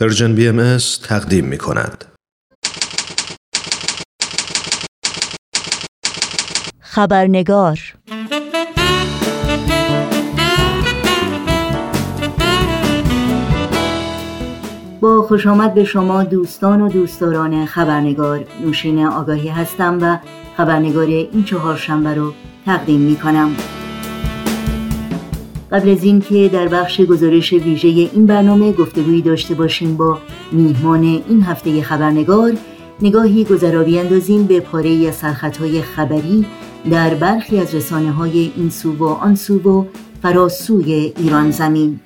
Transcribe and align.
پرژن 0.00 0.34
بی 0.34 0.48
ام 0.48 0.76
تقدیم 1.02 1.44
می 1.44 1.58
کند. 1.58 2.04
خبرنگار 6.80 7.78
با 15.00 15.22
خوش 15.22 15.46
آمد 15.46 15.74
به 15.74 15.84
شما 15.84 16.24
دوستان 16.24 16.80
و 16.80 16.88
دوستداران 16.88 17.66
خبرنگار 17.66 18.44
نوشین 18.60 19.06
آگاهی 19.06 19.48
هستم 19.48 19.98
و 20.02 20.18
خبرنگار 20.56 21.06
این 21.06 21.44
چهارشنبه 21.44 22.14
رو 22.14 22.32
تقدیم 22.66 23.00
می 23.00 23.16
کنم. 23.16 23.56
قبل 25.74 25.90
از 25.90 26.04
اینکه 26.04 26.50
در 26.52 26.68
بخش 26.68 27.00
گزارش 27.00 27.52
ویژه 27.52 27.88
این 27.88 28.26
برنامه 28.26 28.72
گفتگویی 28.72 29.22
داشته 29.22 29.54
باشیم 29.54 29.96
با 29.96 30.18
میهمان 30.52 31.02
این 31.02 31.42
هفته 31.42 31.82
خبرنگار 31.82 32.52
نگاهی 33.02 33.44
گذرابی 33.44 33.98
اندازیم 33.98 34.44
به 34.44 34.60
پاره 34.60 35.08
از 35.08 35.14
سرخطهای 35.14 35.82
خبری 35.82 36.46
در 36.90 37.14
برخی 37.14 37.58
از 37.58 37.74
رسانه 37.74 38.10
های 38.10 38.52
این 38.56 38.70
سو 38.70 38.92
و 38.92 39.04
آن 39.04 39.34
سو 39.34 39.58
و 39.58 39.84
فراسوی 40.22 41.12
ایران 41.18 41.50
زمین. 41.50 42.00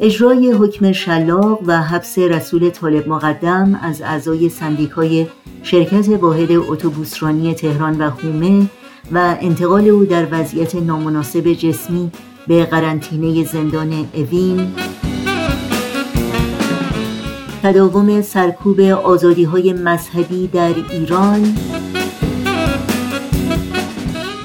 اجرای 0.00 0.52
حکم 0.52 0.92
شلاق 0.92 1.60
و 1.66 1.82
حبس 1.82 2.18
رسول 2.18 2.70
طالب 2.70 3.08
مقدم 3.08 3.80
از 3.82 4.02
اعضای 4.02 4.48
سندیکای 4.48 5.26
شرکت 5.62 6.08
واحد 6.08 6.52
اتوبوسرانی 6.52 7.54
تهران 7.54 7.98
و 7.98 8.10
حومه 8.10 8.66
و 9.12 9.36
انتقال 9.40 9.88
او 9.88 10.04
در 10.04 10.26
وضعیت 10.30 10.74
نامناسب 10.74 11.52
جسمی 11.52 12.10
به 12.46 12.64
قرنطینه 12.64 13.44
زندان 13.44 14.06
اوین. 14.14 14.72
تداوم 17.62 18.22
سرکوب 18.22 18.80
آزادی 18.80 19.44
های 19.44 19.72
مذهبی 19.72 20.46
در 20.46 20.74
ایران. 20.90 21.56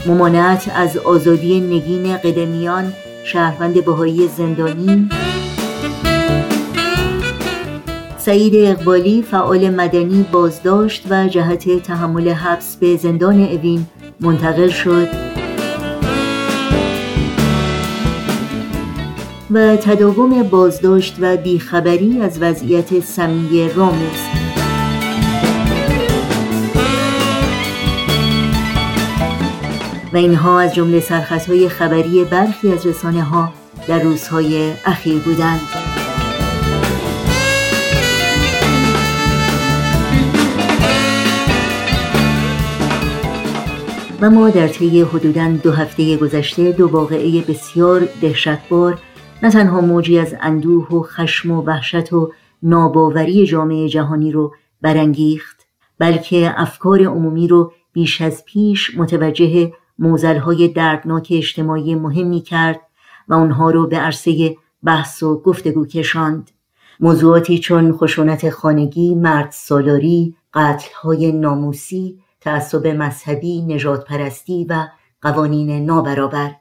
ممانعت 0.05 0.71
از 0.75 0.97
آزادی 0.97 1.59
نگین 1.59 2.17
قدمیان 2.17 2.93
شهروند 3.23 3.85
بهایی 3.85 4.27
زندانی. 4.37 5.09
سعید 8.17 8.53
اقبالی 8.55 9.21
فعال 9.21 9.69
مدنی 9.69 10.25
بازداشت 10.31 11.05
و 11.09 11.27
جهت 11.27 11.83
تحمل 11.83 12.29
حبس 12.29 12.75
به 12.75 12.97
زندان 12.97 13.39
اوین 13.43 13.85
منتقل 14.19 14.69
شد. 14.69 15.07
و 19.51 19.75
تداوم 19.75 20.43
بازداشت 20.43 21.15
و 21.19 21.37
بیخبری 21.37 22.21
از 22.21 22.41
وضعیت 22.41 22.99
سمی 22.99 23.69
راموز 23.69 24.19
و 30.13 30.17
اینها 30.17 30.59
از 30.59 30.75
جمله 30.75 30.99
سرخطهای 30.99 31.69
خبری 31.69 32.23
برخی 32.23 32.71
از 32.71 32.85
رسانه 32.85 33.23
ها 33.23 33.53
در 33.87 33.99
روزهای 33.99 34.73
اخیر 34.85 35.19
بودند. 35.19 35.84
و 44.21 44.29
ما 44.29 44.49
در 44.49 44.67
طی 44.67 45.01
حدوداً 45.01 45.47
دو 45.63 45.71
هفته 45.71 46.17
گذشته 46.17 46.71
دو 46.71 46.87
واقعه 46.87 47.41
بسیار 47.41 48.07
دهشتبار 48.21 48.99
نه 49.43 49.51
تنها 49.51 49.81
موجی 49.81 50.19
از 50.19 50.35
اندوه 50.41 50.87
و 50.87 51.01
خشم 51.01 51.51
و 51.51 51.61
وحشت 51.61 52.13
و 52.13 52.31
ناباوری 52.63 53.45
جامعه 53.45 53.89
جهانی 53.89 54.31
رو 54.31 54.53
برانگیخت 54.81 55.67
بلکه 55.99 56.53
افکار 56.57 57.01
عمومی 57.01 57.47
رو 57.47 57.71
بیش 57.93 58.21
از 58.21 58.45
پیش 58.45 58.97
متوجه 58.97 59.73
موزلهای 59.99 60.67
دردناک 60.67 61.27
اجتماعی 61.31 61.95
مهمی 61.95 62.41
کرد 62.41 62.81
و 63.27 63.33
آنها 63.33 63.71
رو 63.71 63.87
به 63.87 63.97
عرصه 63.97 64.55
بحث 64.83 65.23
و 65.23 65.41
گفتگو 65.41 65.85
کشاند. 65.85 66.51
موضوعاتی 66.99 67.59
چون 67.59 67.91
خشونت 67.91 68.49
خانگی، 68.49 69.15
مرد 69.15 69.51
سالاری، 69.51 70.35
قتلهای 70.53 71.31
ناموسی، 71.31 72.19
تعصب 72.45 72.87
مذهبی، 72.87 73.61
نجات 73.61 74.05
پرستی 74.05 74.65
و 74.69 74.87
قوانین 75.21 75.85
نابرابر. 75.85 76.55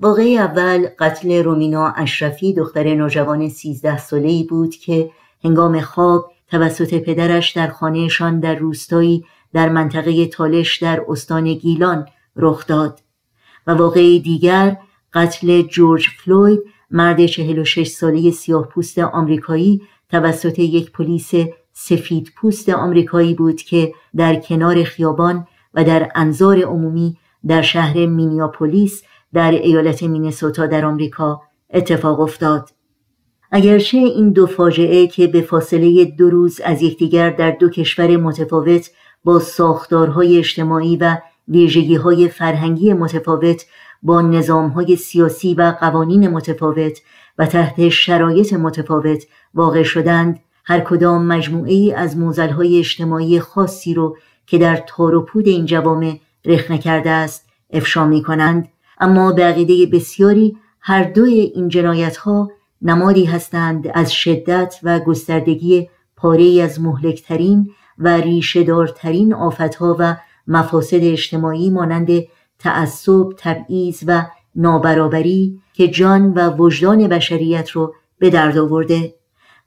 واقعی 0.00 0.38
اول 0.38 0.86
قتل 0.98 1.42
رومینا 1.42 1.88
اشرفی 1.96 2.54
دختر 2.54 2.94
نوجوان 2.94 3.48
13 3.48 3.98
ساله‌ای 3.98 4.44
بود 4.44 4.74
که 4.74 5.10
هنگام 5.44 5.80
خواب 5.80 6.32
توسط 6.50 6.94
پدرش 6.94 7.50
در 7.50 7.68
خانهشان 7.68 8.40
در 8.40 8.54
روستایی 8.54 9.24
در 9.52 9.68
منطقه 9.68 10.26
تالش 10.26 10.76
در 10.76 11.02
استان 11.08 11.54
گیلان 11.54 12.06
رخ 12.36 12.66
داد. 12.66 13.00
و 13.66 13.74
واقعی 13.74 14.20
دیگر 14.20 14.76
قتل 15.14 15.62
جورج 15.62 16.08
فلوید 16.24 16.60
مرد 16.90 17.26
46 17.26 17.86
ساله 17.88 18.30
سیاه 18.30 18.68
پوست 18.68 18.98
آمریکایی 18.98 19.82
توسط 20.10 20.58
یک 20.58 20.92
پلیس 20.92 21.32
سفید 21.82 22.32
پوست 22.36 22.68
آمریکایی 22.68 23.34
بود 23.34 23.62
که 23.62 23.92
در 24.16 24.34
کنار 24.34 24.84
خیابان 24.84 25.46
و 25.74 25.84
در 25.84 26.08
انظار 26.14 26.58
عمومی 26.58 27.16
در 27.46 27.62
شهر 27.62 28.06
مینیاپولیس 28.06 29.02
در 29.32 29.50
ایالت 29.50 30.02
مینسوتا 30.02 30.66
در 30.66 30.84
آمریکا 30.84 31.40
اتفاق 31.72 32.20
افتاد. 32.20 32.70
اگرچه 33.50 33.98
این 33.98 34.30
دو 34.32 34.46
فاجعه 34.46 35.06
که 35.06 35.26
به 35.26 35.40
فاصله 35.40 36.04
دو 36.04 36.30
روز 36.30 36.60
از 36.64 36.82
یکدیگر 36.82 37.30
در 37.30 37.50
دو 37.50 37.68
کشور 37.68 38.16
متفاوت 38.16 38.90
با 39.24 39.38
ساختارهای 39.38 40.38
اجتماعی 40.38 40.96
و 40.96 41.16
ویژگیهای 41.48 42.28
فرهنگی 42.28 42.92
متفاوت 42.92 43.66
با 44.02 44.20
نظامهای 44.20 44.96
سیاسی 44.96 45.54
و 45.54 45.74
قوانین 45.80 46.28
متفاوت 46.28 47.00
و 47.38 47.46
تحت 47.46 47.88
شرایط 47.88 48.52
متفاوت 48.52 49.24
واقع 49.54 49.82
شدند 49.82 50.40
هر 50.64 50.80
کدام 50.80 51.26
مجموعه 51.26 51.72
ای 51.72 51.92
از 51.92 52.16
موزلهای 52.16 52.78
اجتماعی 52.78 53.40
خاصی 53.40 53.94
رو 53.94 54.16
که 54.46 54.58
در 54.58 54.84
تار 54.86 55.14
و 55.14 55.24
پود 55.24 55.48
این 55.48 55.66
جوامع 55.66 56.18
رخنه 56.44 56.78
کرده 56.78 57.10
است 57.10 57.46
افشا 57.70 58.06
می 58.06 58.22
کنند 58.22 58.68
اما 59.00 59.32
به 59.32 59.44
عقیده 59.44 59.86
بسیاری 59.86 60.56
هر 60.80 61.04
دوی 61.04 61.34
این 61.34 61.68
جنایت 61.68 62.16
ها 62.16 62.50
نمادی 62.82 63.24
هستند 63.24 63.90
از 63.94 64.12
شدت 64.12 64.74
و 64.82 65.00
گستردگی 65.00 65.88
پاره 66.16 66.62
از 66.62 66.80
مهلکترین 66.80 67.70
و 67.98 68.08
ریشهدارترین 68.08 69.34
آفتها 69.34 69.96
و 69.98 70.16
مفاسد 70.46 70.98
اجتماعی 71.02 71.70
مانند 71.70 72.08
تعصب، 72.58 73.28
تبعیض 73.36 74.04
و 74.06 74.22
نابرابری 74.54 75.60
که 75.72 75.88
جان 75.88 76.34
و 76.34 76.50
وجدان 76.50 77.08
بشریت 77.08 77.70
رو 77.70 77.94
به 78.18 78.30
درد 78.30 78.58
آورده. 78.58 79.14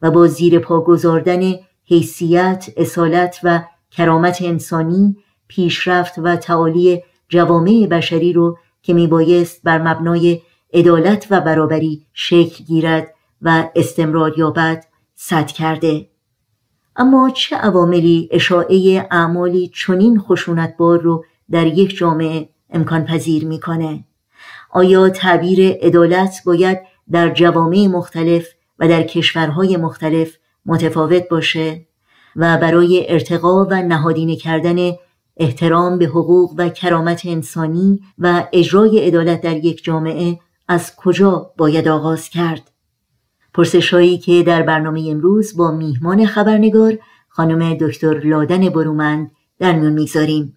و 0.03 0.12
با 0.12 0.28
زیر 0.28 0.59
پا 0.59 0.81
گذاردن 0.81 1.53
حیثیت، 1.86 2.69
اصالت 2.78 3.40
و 3.44 3.64
کرامت 3.91 4.41
انسانی 4.41 5.18
پیشرفت 5.47 6.14
و 6.18 6.36
تعالی 6.36 7.03
جوامع 7.30 7.88
بشری 7.91 8.34
رو 8.34 8.58
که 8.81 8.94
میبایست 8.94 9.62
بر 9.64 9.81
مبنای 9.81 10.41
عدالت 10.74 11.28
و 11.30 11.41
برابری 11.41 12.06
شکل 12.14 12.64
گیرد 12.64 13.14
و 13.41 13.69
استمرار 13.75 14.40
یابد 14.40 14.86
صد 15.16 15.47
کرده. 15.47 16.08
اما 16.96 17.30
چه 17.30 17.56
عواملی 17.56 18.30
اشاعه 18.31 19.08
اعمالی 19.12 19.72
چنین 19.75 20.20
خشونتبار 20.20 21.02
رو 21.02 21.25
در 21.52 21.68
یک 21.68 21.96
جامعه 21.97 22.50
امکان 22.70 23.06
پذیر 23.06 23.46
می‌کنه؟ 23.46 24.03
آیا 24.72 25.09
تعبیر 25.09 25.78
عدالت 25.81 26.41
باید 26.46 26.80
در 27.12 27.30
جوامع 27.30 27.88
مختلف 27.88 28.47
و 28.84 28.88
در 28.88 29.03
کشورهای 29.03 29.78
مختلف 29.78 30.38
متفاوت 30.66 31.30
باشه 31.30 31.85
و 32.35 32.58
برای 32.58 33.06
ارتقا 33.09 33.66
و 33.66 33.74
نهادینه 33.74 34.35
کردن 34.35 34.91
احترام 35.38 35.97
به 35.97 36.06
حقوق 36.06 36.53
و 36.58 36.70
کرامت 36.70 37.22
انسانی 37.26 38.00
و 38.18 38.47
اجرای 38.53 39.08
عدالت 39.08 39.41
در 39.41 39.58
یک 39.58 39.84
جامعه 39.84 40.40
از 40.68 40.96
کجا 40.96 41.52
باید 41.58 41.88
آغاز 41.88 42.30
کرد؟ 42.30 42.72
پرسشهایی 43.53 44.18
که 44.18 44.44
در 44.44 44.62
برنامه 44.62 45.08
امروز 45.09 45.58
با 45.58 45.72
میهمان 45.72 46.26
خبرنگار 46.26 46.97
خانم 47.30 47.74
دکتر 47.74 48.20
لادن 48.20 48.70
برومند 48.70 49.32
در 49.59 49.74
میون 49.74 49.94
می‌گذاریم. 49.94 50.56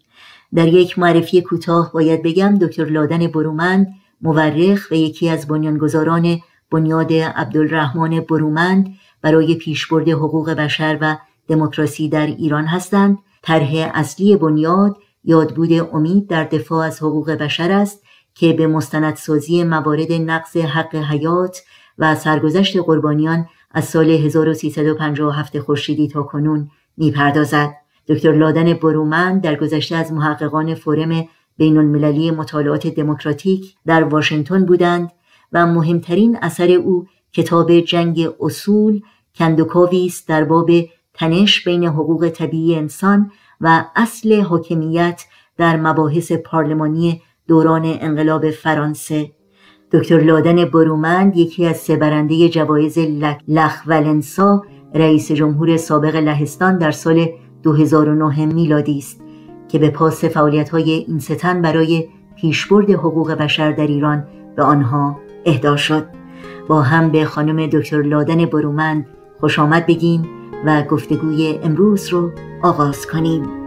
در 0.55 0.69
یک 0.69 0.99
معرفی 0.99 1.43
کوتاه 1.43 1.93
باید 1.93 2.23
بگم 2.23 2.59
دکتر 2.59 2.85
لادن 2.85 3.27
برومند 3.27 3.87
مورخ 4.21 4.89
و 4.91 4.95
یکی 4.95 5.29
از 5.29 5.47
بنیانگذاران 5.49 6.41
بنیاد 6.71 7.13
عبدالرحمن 7.13 8.21
برومند 8.21 8.95
برای 9.23 9.55
پیشبرد 9.55 10.09
حقوق 10.09 10.51
بشر 10.51 10.99
و 11.01 11.17
دموکراسی 11.49 12.09
در 12.09 12.27
ایران 12.27 12.65
هستند. 12.65 13.19
طرح 13.43 13.91
اصلی 13.95 14.37
بنیاد 14.37 14.97
یادبود 15.25 15.73
امید 15.73 16.29
در 16.29 16.45
دفاع 16.45 16.87
از 16.87 17.03
حقوق 17.03 17.31
بشر 17.31 17.73
است 17.73 18.03
که 18.35 18.53
به 18.53 18.67
مستندسازی 18.67 19.65
موارد 19.65 20.13
نقض 20.13 20.57
حق 20.57 20.95
حیات 20.95 21.63
و 21.99 22.15
سرگذشت 22.15 22.77
قربانیان 22.77 23.47
از 23.71 23.85
سال 23.85 24.11
1357 24.11 25.59
خورشیدی 25.59 26.09
تا 26.09 26.23
کنون 26.23 26.71
می‌پردازد. 26.97 27.75
دکتر 28.09 28.33
لادن 28.33 28.73
برومند 28.73 29.43
در 29.43 29.55
گذشته 29.55 29.97
از 29.97 30.13
محققان 30.13 30.75
فورم 30.75 31.29
بین 31.57 31.79
المللی 31.79 32.31
مطالعات 32.31 32.87
دموکراتیک 32.87 33.75
در 33.87 34.05
واشنگتن 34.05 34.65
بودند. 34.65 35.11
و 35.53 35.67
مهمترین 35.67 36.39
اثر 36.43 36.71
او 36.71 37.07
کتاب 37.33 37.81
جنگ 37.81 38.29
اصول 38.41 39.01
کندوکاوی 39.35 40.07
است 40.07 40.29
در 40.29 40.45
باب 40.45 40.71
تنش 41.15 41.65
بین 41.65 41.85
حقوق 41.85 42.29
طبیعی 42.29 42.75
انسان 42.75 43.31
و 43.61 43.85
اصل 43.97 44.41
حاکمیت 44.41 45.25
در 45.57 45.77
مباحث 45.77 46.33
پارلمانی 46.33 47.23
دوران 47.49 47.83
انقلاب 47.85 48.51
فرانسه. 48.51 49.31
دکتر 49.93 50.21
لادن 50.21 50.65
برومند 50.65 51.37
یکی 51.37 51.67
از 51.67 51.77
سه 51.77 51.97
برنده 51.97 52.49
جوایز 52.49 52.99
لخ 53.49 53.83
ولنسا 53.87 54.63
رئیس 54.95 55.33
جمهور 55.33 55.77
سابق 55.77 56.17
لهستان 56.17 56.79
در 56.79 56.91
سال 56.91 57.27
2009 57.63 58.47
میلادی 58.47 58.99
است 58.99 59.21
که 59.69 59.79
به 59.79 59.91
پاس 59.91 60.25
فعالیت 60.25 60.69
های 60.69 60.91
این 60.91 61.19
ستن 61.19 61.63
برای 61.63 62.09
پیشبرد 62.37 62.91
حقوق 62.91 63.33
بشر 63.33 63.73
در 63.73 63.87
ایران 63.87 64.27
به 64.57 64.63
آنها 64.63 65.21
اهدا 65.47 65.77
شد. 65.77 66.07
با 66.69 66.83
هم 66.83 67.11
به 67.11 67.25
خانم 67.25 67.67
دکتر 67.67 68.03
لادن 68.03 68.45
برومند 68.45 69.07
خوش 69.41 69.59
آمد 69.59 69.87
بگیم 69.87 70.29
و 70.67 70.83
گفتگوی 70.83 71.59
امروز 71.63 72.09
رو 72.09 72.33
آغاز 72.63 73.07
کنیم. 73.07 73.66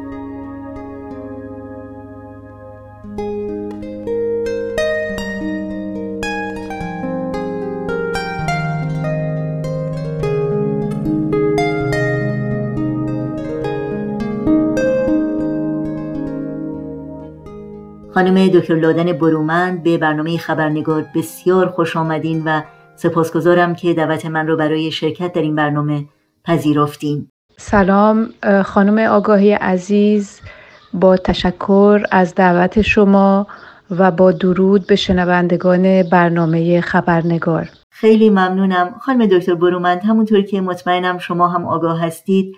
خانم 18.29 18.47
دکتر 18.47 18.75
لادن 18.75 19.13
برومند 19.13 19.83
به 19.83 19.97
برنامه 19.97 20.37
خبرنگار 20.37 21.05
بسیار 21.15 21.67
خوش 21.67 21.97
آمدین 21.97 22.43
و 22.45 22.61
سپاسگزارم 22.95 23.75
که 23.75 23.93
دعوت 23.93 24.25
من 24.25 24.47
رو 24.47 24.57
برای 24.57 24.91
شرکت 24.91 25.33
در 25.33 25.41
این 25.41 25.55
برنامه 25.55 26.05
پذیرفتین. 26.45 27.27
سلام 27.57 28.29
خانم 28.65 28.97
آگاهی 28.97 29.53
عزیز 29.53 30.41
با 30.93 31.17
تشکر 31.17 32.03
از 32.11 32.35
دعوت 32.35 32.81
شما 32.81 33.47
و 33.91 34.11
با 34.11 34.31
درود 34.31 34.87
به 34.87 34.95
شنوندگان 34.95 36.03
برنامه 36.03 36.81
خبرنگار. 36.81 37.69
خیلی 37.91 38.29
ممنونم. 38.29 38.95
خانم 39.01 39.25
دکتر 39.25 39.55
برومند 39.55 40.01
همونطور 40.03 40.41
که 40.41 40.61
مطمئنم 40.61 41.17
شما 41.17 41.47
هم 41.47 41.65
آگاه 41.65 42.05
هستید 42.05 42.55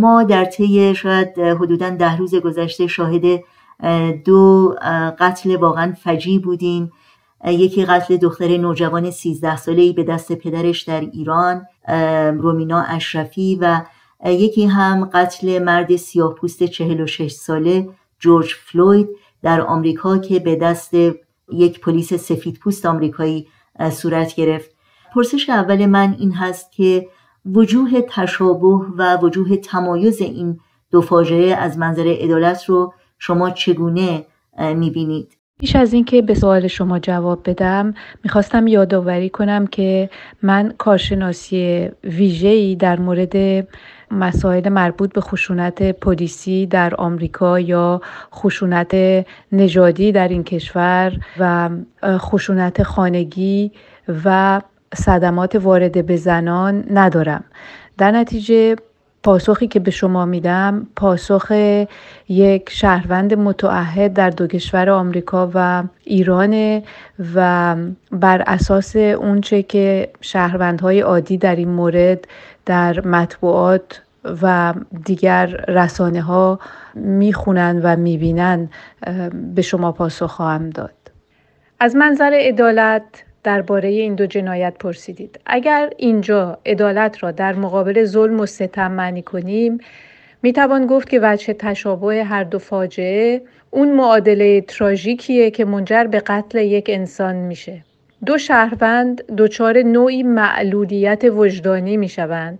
ما 0.00 0.22
در 0.28 0.44
طی 0.44 0.94
شاید 0.94 1.38
حدودا 1.38 1.90
ده 1.90 2.16
روز 2.16 2.34
گذشته 2.34 2.86
شاهد 2.86 3.22
دو 4.24 4.74
قتل 5.18 5.56
واقعا 5.56 5.92
فجی 5.92 6.38
بودیم. 6.38 6.92
یکی 7.44 7.84
قتل 7.84 8.16
دختر 8.16 8.56
نوجوان 8.56 9.10
13 9.10 9.56
ساله‌ای 9.56 9.92
به 9.92 10.04
دست 10.04 10.32
پدرش 10.32 10.82
در 10.82 11.00
ایران 11.00 11.66
رومینا 12.38 12.82
اشرفی 12.82 13.58
و 13.60 13.80
یکی 14.26 14.66
هم 14.66 15.04
قتل 15.04 15.62
مرد 15.62 15.96
سیاه 15.96 16.34
پوست 16.34 16.62
46 16.62 17.30
ساله 17.32 17.88
جورج 18.18 18.54
فلوید 18.54 19.08
در 19.42 19.60
آمریکا 19.60 20.18
که 20.18 20.38
به 20.38 20.56
دست 20.56 20.94
یک 21.52 21.80
پلیس 21.80 22.14
سفید 22.14 22.58
پوست 22.58 22.86
آمریکایی 22.86 23.46
صورت 23.90 24.34
گرفت. 24.34 24.70
پرسش 25.14 25.50
اول 25.50 25.86
من 25.86 26.16
این 26.18 26.32
هست 26.32 26.72
که 26.72 27.08
وجوه 27.46 28.00
تشابه 28.08 28.80
و 28.96 29.16
وجوه 29.16 29.56
تمایز 29.56 30.20
این 30.20 30.60
دو 30.90 31.00
فاجعه 31.00 31.54
از 31.56 31.78
منظر 31.78 32.16
عدالت 32.20 32.64
رو 32.64 32.94
شما 33.24 33.50
چگونه 33.50 34.24
می‌بینید؟ 34.74 35.36
پیش 35.60 35.76
از 35.76 35.92
اینکه 35.92 36.22
به 36.22 36.34
سوال 36.34 36.66
شما 36.66 36.98
جواب 36.98 37.50
بدم 37.50 37.94
می‌خواستم 38.24 38.66
یادآوری 38.66 39.28
کنم 39.28 39.66
که 39.66 40.10
من 40.42 40.74
کارشناسی 40.78 41.88
ویژه‌ای 42.04 42.76
در 42.76 43.00
مورد 43.00 43.66
مسائل 44.10 44.68
مربوط 44.68 45.12
به 45.12 45.20
خشونت 45.20 45.82
پلیسی 45.82 46.66
در 46.66 46.94
آمریکا 46.94 47.60
یا 47.60 48.00
خشونت 48.34 48.94
نژادی 49.52 50.12
در 50.12 50.28
این 50.28 50.44
کشور 50.44 51.12
و 51.38 51.70
خشونت 52.04 52.82
خانگی 52.82 53.72
و 54.24 54.60
صدمات 54.94 55.56
وارد 55.56 56.06
به 56.06 56.16
زنان 56.16 56.84
ندارم 56.90 57.44
در 57.98 58.10
نتیجه 58.10 58.76
پاسخی 59.22 59.66
که 59.66 59.80
به 59.80 59.90
شما 59.90 60.24
میدم 60.24 60.86
پاسخ 60.96 61.52
یک 62.28 62.70
شهروند 62.70 63.34
متعهد 63.34 64.12
در 64.12 64.30
دو 64.30 64.46
کشور 64.46 64.90
آمریکا 64.90 65.50
و 65.54 65.84
ایران 66.04 66.82
و 67.34 67.76
بر 68.12 68.42
اساس 68.46 68.96
اونچه 68.96 69.62
که 69.62 70.10
شهروندهای 70.20 71.00
عادی 71.00 71.38
در 71.38 71.56
این 71.56 71.68
مورد 71.68 72.24
در 72.66 73.06
مطبوعات 73.06 74.02
و 74.42 74.74
دیگر 75.04 75.46
رسانه 75.68 76.22
ها 76.22 76.58
می‌خونند 76.94 77.80
و 77.84 77.96
می‌بینند 77.96 78.70
به 79.54 79.62
شما 79.62 79.92
پاسخ 79.92 80.30
خواهم 80.30 80.70
داد. 80.70 80.94
از 81.80 81.96
منظر 81.96 82.32
عدالت 82.34 83.02
درباره 83.44 83.88
این 83.88 84.14
دو 84.14 84.26
جنایت 84.26 84.74
پرسیدید. 84.80 85.40
اگر 85.46 85.90
اینجا 85.96 86.58
عدالت 86.66 87.22
را 87.22 87.30
در 87.30 87.52
مقابل 87.52 88.04
ظلم 88.04 88.40
و 88.40 88.46
ستم 88.46 88.92
معنی 88.92 89.22
کنیم 89.22 89.78
می 90.42 90.52
توان 90.52 90.86
گفت 90.86 91.08
که 91.08 91.20
وجه 91.22 91.52
تشابه 91.52 92.24
هر 92.24 92.44
دو 92.44 92.58
فاجعه 92.58 93.42
اون 93.70 93.92
معادله 93.92 94.60
تراژیکیه 94.60 95.50
که 95.50 95.64
منجر 95.64 96.04
به 96.04 96.20
قتل 96.20 96.58
یک 96.58 96.86
انسان 96.88 97.36
میشه. 97.36 97.84
دو 98.26 98.38
شهروند 98.38 99.22
دچار 99.36 99.82
نوعی 99.82 100.22
معلولیت 100.22 101.24
وجدانی 101.24 101.96
می 101.96 102.08
شوند 102.08 102.58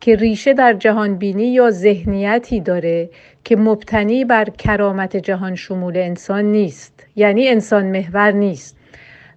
که 0.00 0.16
ریشه 0.16 0.54
در 0.54 0.72
جهانبینی 0.72 1.46
یا 1.46 1.70
ذهنیتی 1.70 2.60
داره 2.60 3.10
که 3.44 3.56
مبتنی 3.56 4.24
بر 4.24 4.44
کرامت 4.44 5.16
جهان 5.16 5.54
شمول 5.54 5.96
انسان 5.96 6.44
نیست 6.44 7.06
یعنی 7.16 7.48
انسان 7.48 7.86
محور 7.86 8.30
نیست. 8.30 8.76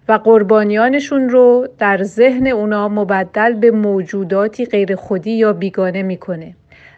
و 0.08 0.12
قربانیانشون 0.12 1.28
رو 1.28 1.68
در 1.78 2.02
ذهن 2.02 2.46
اونا 2.46 2.88
مبدل 2.88 3.52
به 3.52 3.70
موجوداتی 3.70 4.66
غیر 4.66 4.96
خودی 4.96 5.30
یا 5.30 5.52
بیگانه 5.52 6.02
می‌کنه 6.02 6.54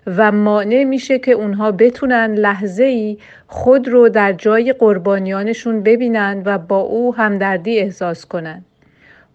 و 0.06 0.32
مانع 0.32 0.84
میشه 0.84 1.18
که 1.18 1.32
اونها 1.32 1.72
بتونن 1.72 2.34
لحظه 2.34 2.84
ای 2.84 3.18
خود 3.46 3.88
رو 3.88 4.08
در 4.08 4.32
جای 4.32 4.72
قربانیانشون 4.72 5.82
ببینن 5.82 6.42
و 6.44 6.58
با 6.58 6.78
او 6.78 7.14
همدردی 7.14 7.78
احساس 7.78 8.26
کنن. 8.26 8.64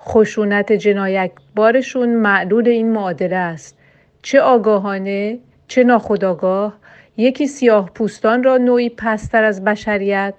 خشونت 0.01 0.72
جنایت 0.72 1.32
بارشون 1.55 2.10
معلول 2.10 2.67
این 2.67 2.91
معادله 2.91 3.36
است. 3.36 3.77
چه 4.22 4.41
آگاهانه 4.41 5.39
چه 5.67 5.84
ناخداگاه 5.84 6.77
یکی 7.17 7.48
سیاه 7.48 7.89
پوستان 7.94 8.44
را 8.44 8.58
نوعی 8.58 8.89
پستر 8.89 9.44
از 9.44 9.63
بشریت 9.63 10.34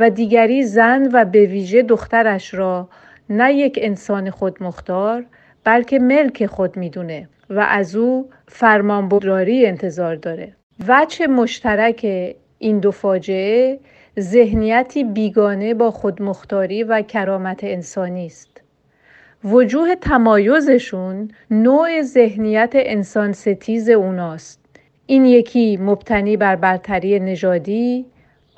و 0.00 0.10
دیگری 0.10 0.62
زن 0.62 1.08
و 1.12 1.24
به 1.24 1.46
ویژه 1.46 1.82
دخترش 1.82 2.54
را 2.54 2.88
نه 3.30 3.54
یک 3.54 3.78
انسان 3.82 4.30
خودمختار 4.30 5.24
بلکه 5.64 5.98
ملک 5.98 6.46
خود 6.46 6.76
می‌دونه 6.76 7.28
و 7.50 7.66
از 7.68 7.96
او 7.96 8.28
فرمانبرداری 8.48 9.66
انتظار 9.66 10.16
داره. 10.16 10.52
وچه 10.88 11.26
مشترک 11.26 12.06
این 12.58 12.78
دو 12.78 12.90
فاجعه 12.90 13.80
ذهنیتی 14.20 15.04
بیگانه 15.04 15.74
با 15.74 15.90
خودمختاری 15.90 16.82
و 16.82 17.02
کرامت 17.02 17.64
انسانی 17.64 18.26
است. 18.26 18.60
وجوه 19.44 19.94
تمایزشون 19.94 21.30
نوع 21.50 22.02
ذهنیت 22.02 22.70
انسان 22.74 23.32
ستیز 23.32 23.90
اوناست. 23.90 24.60
این 25.06 25.24
یکی 25.24 25.76
مبتنی 25.76 26.36
بر 26.36 26.56
برتری 26.56 27.20
نژادی 27.20 28.06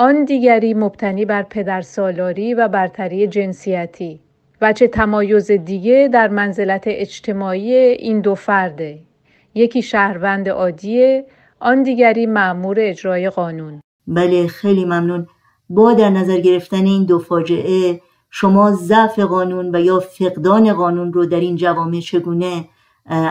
آن 0.02 0.24
دیگری 0.24 0.74
مبتنی 0.74 1.24
بر 1.24 1.42
پدرسالاری 1.42 2.54
و 2.54 2.68
برتری 2.68 3.26
جنسیتی 3.26 4.20
و 4.60 4.72
چه 4.72 4.88
تمایز 4.88 5.50
دیگه 5.50 6.08
در 6.12 6.28
منزلت 6.28 6.82
اجتماعی 6.86 7.74
این 7.74 8.20
دو 8.20 8.34
فرده 8.34 8.98
یکی 9.54 9.82
شهروند 9.82 10.48
عادیه 10.48 11.26
آن 11.60 11.82
دیگری 11.82 12.26
معمور 12.26 12.76
اجرای 12.80 13.30
قانون. 13.30 13.80
بله 14.06 14.46
خیلی 14.46 14.84
ممنون. 14.84 15.26
با 15.68 15.92
در 15.92 16.10
نظر 16.10 16.40
گرفتن 16.40 16.84
این 16.86 17.04
دو 17.04 17.18
فاجعه 17.18 18.00
شما 18.30 18.70
ضعف 18.72 19.18
قانون 19.18 19.74
و 19.76 19.80
یا 19.80 20.00
فقدان 20.00 20.72
قانون 20.72 21.12
رو 21.12 21.26
در 21.26 21.40
این 21.40 21.56
جوامع 21.56 22.00
چگونه 22.00 22.64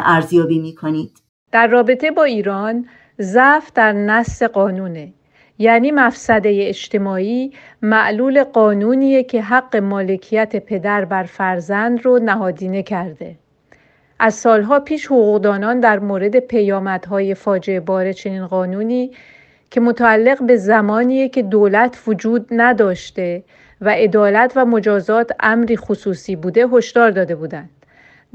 ارزیابی 0.05 0.59
می 0.59 0.75
کنید؟ 0.75 1.11
در 1.51 1.67
رابطه 1.67 2.11
با 2.11 2.23
ایران 2.23 2.85
ضعف 3.21 3.71
در 3.73 3.91
نص 3.91 4.43
قانونه. 4.43 5.13
یعنی 5.61 5.91
مفسده 5.91 6.59
اجتماعی 6.61 7.51
معلول 7.81 8.43
قانونیه 8.43 9.23
که 9.23 9.41
حق 9.41 9.75
مالکیت 9.75 10.55
پدر 10.65 11.05
بر 11.05 11.23
فرزند 11.23 12.05
رو 12.05 12.19
نهادینه 12.19 12.83
کرده. 12.83 13.35
از 14.19 14.33
سالها 14.33 14.79
پیش 14.79 15.05
حقوقدانان 15.05 15.79
در 15.79 15.99
مورد 15.99 16.39
پیامدهای 16.39 17.35
فاجعه 17.35 17.79
بار 17.79 18.11
چنین 18.11 18.47
قانونی 18.47 19.11
که 19.71 19.81
متعلق 19.81 20.43
به 20.43 20.55
زمانیه 20.55 21.29
که 21.29 21.41
دولت 21.41 22.03
وجود 22.07 22.47
نداشته 22.51 23.43
و 23.81 23.89
عدالت 23.89 24.53
و 24.55 24.65
مجازات 24.65 25.31
امری 25.39 25.77
خصوصی 25.77 26.35
بوده 26.35 26.67
هشدار 26.67 27.11
داده 27.11 27.35
بودند. 27.35 27.69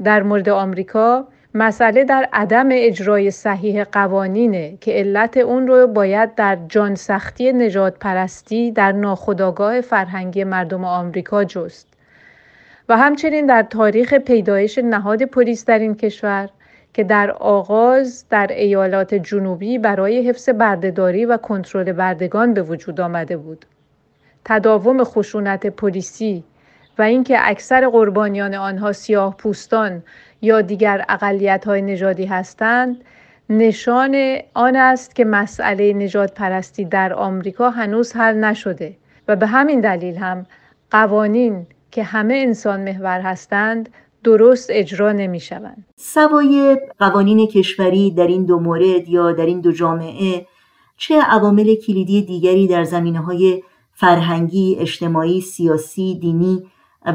در 0.03 0.23
مورد 0.23 0.49
آمریکا 0.49 1.27
مسئله 1.59 2.03
در 2.03 2.29
عدم 2.33 2.69
اجرای 2.71 3.31
صحیح 3.31 3.83
قوانینه 3.83 4.77
که 4.81 4.91
علت 4.91 5.37
اون 5.37 5.67
رو 5.67 5.87
باید 5.87 6.35
در 6.35 6.57
جان 6.69 6.95
سختی 6.95 7.53
نجات 7.53 7.99
پرستی 7.99 8.71
در 8.71 8.91
ناخداگاه 8.91 9.81
فرهنگی 9.81 10.43
مردم 10.43 10.85
آمریکا 10.85 11.43
جست. 11.43 11.87
و 12.89 12.97
همچنین 12.97 13.45
در 13.45 13.63
تاریخ 13.63 14.13
پیدایش 14.13 14.77
نهاد 14.77 15.23
پلیس 15.23 15.65
در 15.65 15.79
این 15.79 15.95
کشور 15.95 16.49
که 16.93 17.03
در 17.03 17.31
آغاز 17.31 18.25
در 18.29 18.47
ایالات 18.47 19.13
جنوبی 19.13 19.77
برای 19.77 20.29
حفظ 20.29 20.49
بردهداری 20.49 21.25
و 21.25 21.37
کنترل 21.37 21.91
بردگان 21.91 22.53
به 22.53 22.61
وجود 22.61 23.01
آمده 23.01 23.37
بود. 23.37 23.65
تداوم 24.45 25.03
خشونت 25.03 25.67
پلیسی 25.67 26.43
و 26.99 27.01
اینکه 27.01 27.37
اکثر 27.41 27.89
قربانیان 27.89 28.55
آنها 28.55 28.91
سیاه 28.91 29.37
پوستان 29.37 30.03
یا 30.41 30.61
دیگر 30.61 31.05
اقلیت 31.09 31.67
های 31.67 31.81
نژادی 31.81 32.25
هستند 32.25 33.03
نشان 33.49 34.37
آن 34.53 34.75
است 34.75 35.15
که 35.15 35.25
مسئله 35.25 35.93
نجات 35.93 36.33
پرستی 36.33 36.85
در 36.85 37.13
آمریکا 37.13 37.69
هنوز 37.69 38.13
حل 38.15 38.35
نشده 38.35 38.97
و 39.27 39.35
به 39.35 39.47
همین 39.47 39.81
دلیل 39.81 40.15
هم 40.15 40.45
قوانین 40.91 41.67
که 41.91 42.03
همه 42.03 42.33
انسان 42.33 42.83
محور 42.83 43.21
هستند 43.21 43.89
درست 44.23 44.69
اجرا 44.71 45.11
نمی 45.11 45.39
شوند. 45.39 45.85
سوای 45.95 46.77
قوانین 46.99 47.47
کشوری 47.47 48.11
در 48.11 48.27
این 48.27 48.45
دو 48.45 48.59
مورد 48.59 49.09
یا 49.09 49.31
در 49.31 49.45
این 49.45 49.61
دو 49.61 49.71
جامعه 49.71 50.45
چه 50.97 51.21
عوامل 51.21 51.75
کلیدی 51.75 52.21
دیگری 52.21 52.67
در 52.67 52.83
زمینه 52.83 53.19
های 53.19 53.63
فرهنگی، 53.93 54.77
اجتماعی، 54.79 55.41
سیاسی، 55.41 56.19
دینی 56.21 56.63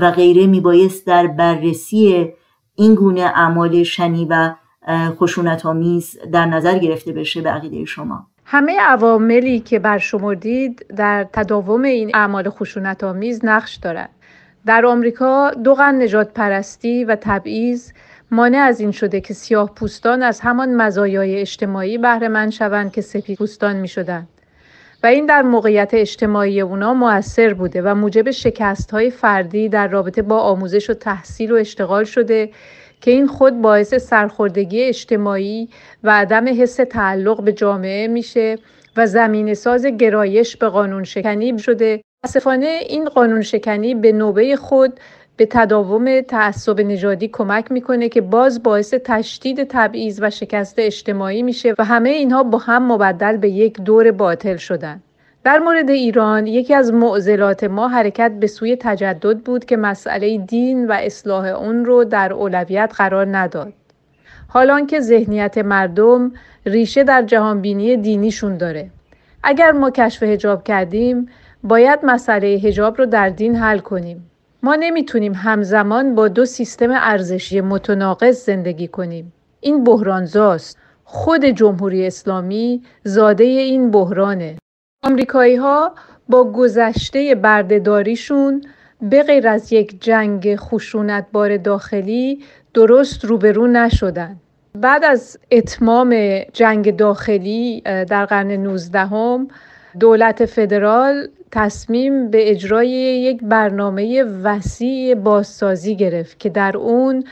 و 0.00 0.10
غیره 0.10 0.46
میبایست 0.46 1.06
در 1.06 1.26
بررسی 1.26 2.32
این 2.74 2.94
گونه 2.94 3.20
اعمال 3.20 3.82
شنی 3.82 4.26
و 4.30 4.54
خشونت 4.88 5.66
آمیز 5.66 6.18
در 6.32 6.46
نظر 6.46 6.78
گرفته 6.78 7.12
بشه 7.12 7.40
به 7.40 7.50
عقیده 7.50 7.84
شما 7.84 8.26
همه 8.44 8.80
عواملی 8.80 9.60
که 9.60 9.78
برشمردید 9.78 10.86
در 10.96 11.26
تداوم 11.32 11.82
این 11.82 12.10
اعمال 12.16 12.50
خشونت 12.50 13.04
آمیز 13.04 13.44
نقش 13.44 13.74
دارند 13.76 14.10
در 14.66 14.86
آمریکا 14.86 15.50
دو 15.50 15.74
قرن 15.74 16.02
نجات 16.02 16.32
پرستی 16.34 17.04
و 17.04 17.16
تبعیض 17.20 17.92
مانع 18.30 18.58
از 18.58 18.80
این 18.80 18.90
شده 18.90 19.20
که 19.20 19.34
سیاه 19.34 19.74
پوستان 19.74 20.22
از 20.22 20.40
همان 20.40 20.74
مزایای 20.74 21.40
اجتماعی 21.40 21.98
بهره 21.98 22.28
مند 22.28 22.50
شوند 22.50 22.92
که 22.92 23.00
سفید 23.00 23.38
پوستان 23.38 23.76
می 23.76 23.88
شدند. 23.88 24.28
و 25.02 25.06
این 25.06 25.26
در 25.26 25.42
موقعیت 25.42 25.90
اجتماعی 25.94 26.60
اونا 26.60 26.94
موثر 26.94 27.54
بوده 27.54 27.82
و 27.82 27.94
موجب 27.94 28.30
شکست 28.30 28.90
های 28.90 29.10
فردی 29.10 29.68
در 29.68 29.88
رابطه 29.88 30.22
با 30.22 30.40
آموزش 30.40 30.90
و 30.90 30.94
تحصیل 30.94 31.52
و 31.52 31.54
اشتغال 31.54 32.04
شده 32.04 32.50
که 33.00 33.10
این 33.10 33.26
خود 33.26 33.62
باعث 33.62 33.94
سرخوردگی 33.94 34.82
اجتماعی 34.82 35.68
و 36.02 36.10
عدم 36.10 36.62
حس 36.62 36.76
تعلق 36.76 37.42
به 37.42 37.52
جامعه 37.52 38.08
میشه 38.08 38.58
و 38.96 39.06
زمین 39.06 39.54
ساز 39.54 39.86
گرایش 39.86 40.56
به 40.56 40.68
قانون 40.68 41.04
شکنی 41.04 41.58
شده. 41.58 42.02
متاسفانه 42.24 42.80
این 42.88 43.04
قانون 43.04 43.42
شکنی 43.42 43.94
به 43.94 44.12
نوبه 44.12 44.56
خود 44.56 45.00
به 45.36 45.46
تداوم 45.50 46.20
تعصب 46.20 46.80
نژادی 46.80 47.28
کمک 47.28 47.72
می‌کنه 47.72 48.08
که 48.08 48.20
باز 48.20 48.62
باعث 48.62 48.94
تشدید 49.04 49.64
تبعیض 49.64 50.18
و 50.22 50.30
شکست 50.30 50.74
اجتماعی 50.78 51.42
میشه 51.42 51.74
و 51.78 51.84
همه 51.84 52.10
اینها 52.10 52.42
با 52.42 52.58
هم 52.58 52.92
مبدل 52.92 53.36
به 53.36 53.48
یک 53.48 53.80
دور 53.80 54.10
باطل 54.10 54.56
شدن. 54.56 55.02
در 55.44 55.58
مورد 55.58 55.90
ایران 55.90 56.46
یکی 56.46 56.74
از 56.74 56.92
معضلات 56.92 57.64
ما 57.64 57.88
حرکت 57.88 58.32
به 58.40 58.46
سوی 58.46 58.76
تجدد 58.76 59.38
بود 59.38 59.64
که 59.64 59.76
مسئله 59.76 60.38
دین 60.38 60.86
و 60.86 60.92
اصلاح 60.92 61.46
اون 61.46 61.84
رو 61.84 62.04
در 62.04 62.32
اولویت 62.32 62.92
قرار 62.96 63.36
نداد. 63.36 63.72
حالان 64.48 64.86
که 64.86 65.00
ذهنیت 65.00 65.58
مردم 65.58 66.32
ریشه 66.66 67.04
در 67.04 67.22
جهانبینی 67.22 67.96
دینیشون 67.96 68.56
داره. 68.56 68.90
اگر 69.42 69.72
ما 69.72 69.90
کشف 69.90 70.22
هجاب 70.22 70.64
کردیم 70.64 71.28
باید 71.62 71.98
مسئله 72.02 72.46
هجاب 72.46 72.98
رو 72.98 73.06
در 73.06 73.28
دین 73.28 73.56
حل 73.56 73.78
کنیم. 73.78 74.30
ما 74.64 74.74
نمی‌تونیم 74.74 75.34
همزمان 75.34 76.14
با 76.14 76.28
دو 76.28 76.44
سیستم 76.44 76.90
ارزشی 76.90 77.60
متناقض 77.60 78.44
زندگی 78.44 78.88
کنیم. 78.88 79.32
این 79.60 79.84
بحرانزاست. 79.84 80.78
خود 81.04 81.44
جمهوری 81.44 82.06
اسلامی 82.06 82.82
زاده 83.04 83.44
این 83.44 83.90
بحرانه. 83.90 84.56
آمریکایی 85.04 85.56
ها 85.56 85.94
با 86.28 86.52
گذشته 86.52 87.34
بردهداریشون 87.34 88.62
به 89.02 89.22
غیر 89.22 89.48
از 89.48 89.72
یک 89.72 90.02
جنگ 90.02 90.54
بار 91.32 91.56
داخلی 91.56 92.44
درست 92.74 93.24
روبرو 93.24 93.66
نشدن. 93.66 94.36
بعد 94.74 95.04
از 95.04 95.38
اتمام 95.50 96.38
جنگ 96.52 96.96
داخلی 96.96 97.80
در 97.80 98.26
قرن 98.26 98.50
19 98.50 99.46
دولت 100.00 100.44
فدرال 100.44 101.28
تصمیم 101.52 102.30
به 102.30 102.50
اجرای 102.50 102.88
یک 102.88 103.40
برنامه 103.42 104.22
وسیع 104.22 105.14
بازسازی 105.14 105.96
گرفت 105.96 106.38
که 106.38 106.48
در 106.48 106.76
اون 106.76 107.24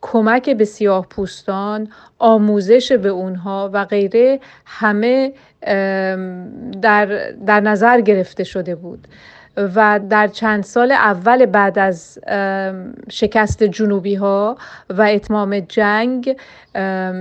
کمک 0.00 0.50
به 0.50 0.64
سیاه 0.64 1.06
پوستان 1.06 1.88
آموزش 2.18 2.92
به 2.92 3.08
اونها 3.08 3.70
و 3.72 3.84
غیره 3.84 4.40
همه 4.66 5.32
در, 6.82 7.30
در 7.46 7.60
نظر 7.60 8.00
گرفته 8.00 8.44
شده 8.44 8.74
بود. 8.74 9.08
و 9.56 10.00
در 10.10 10.28
چند 10.28 10.62
سال 10.62 10.92
اول 10.92 11.46
بعد 11.46 11.78
از 11.78 12.18
شکست 13.10 13.62
جنوبی 13.62 14.14
ها 14.14 14.56
و 14.90 15.02
اتمام 15.02 15.60
جنگ 15.60 16.36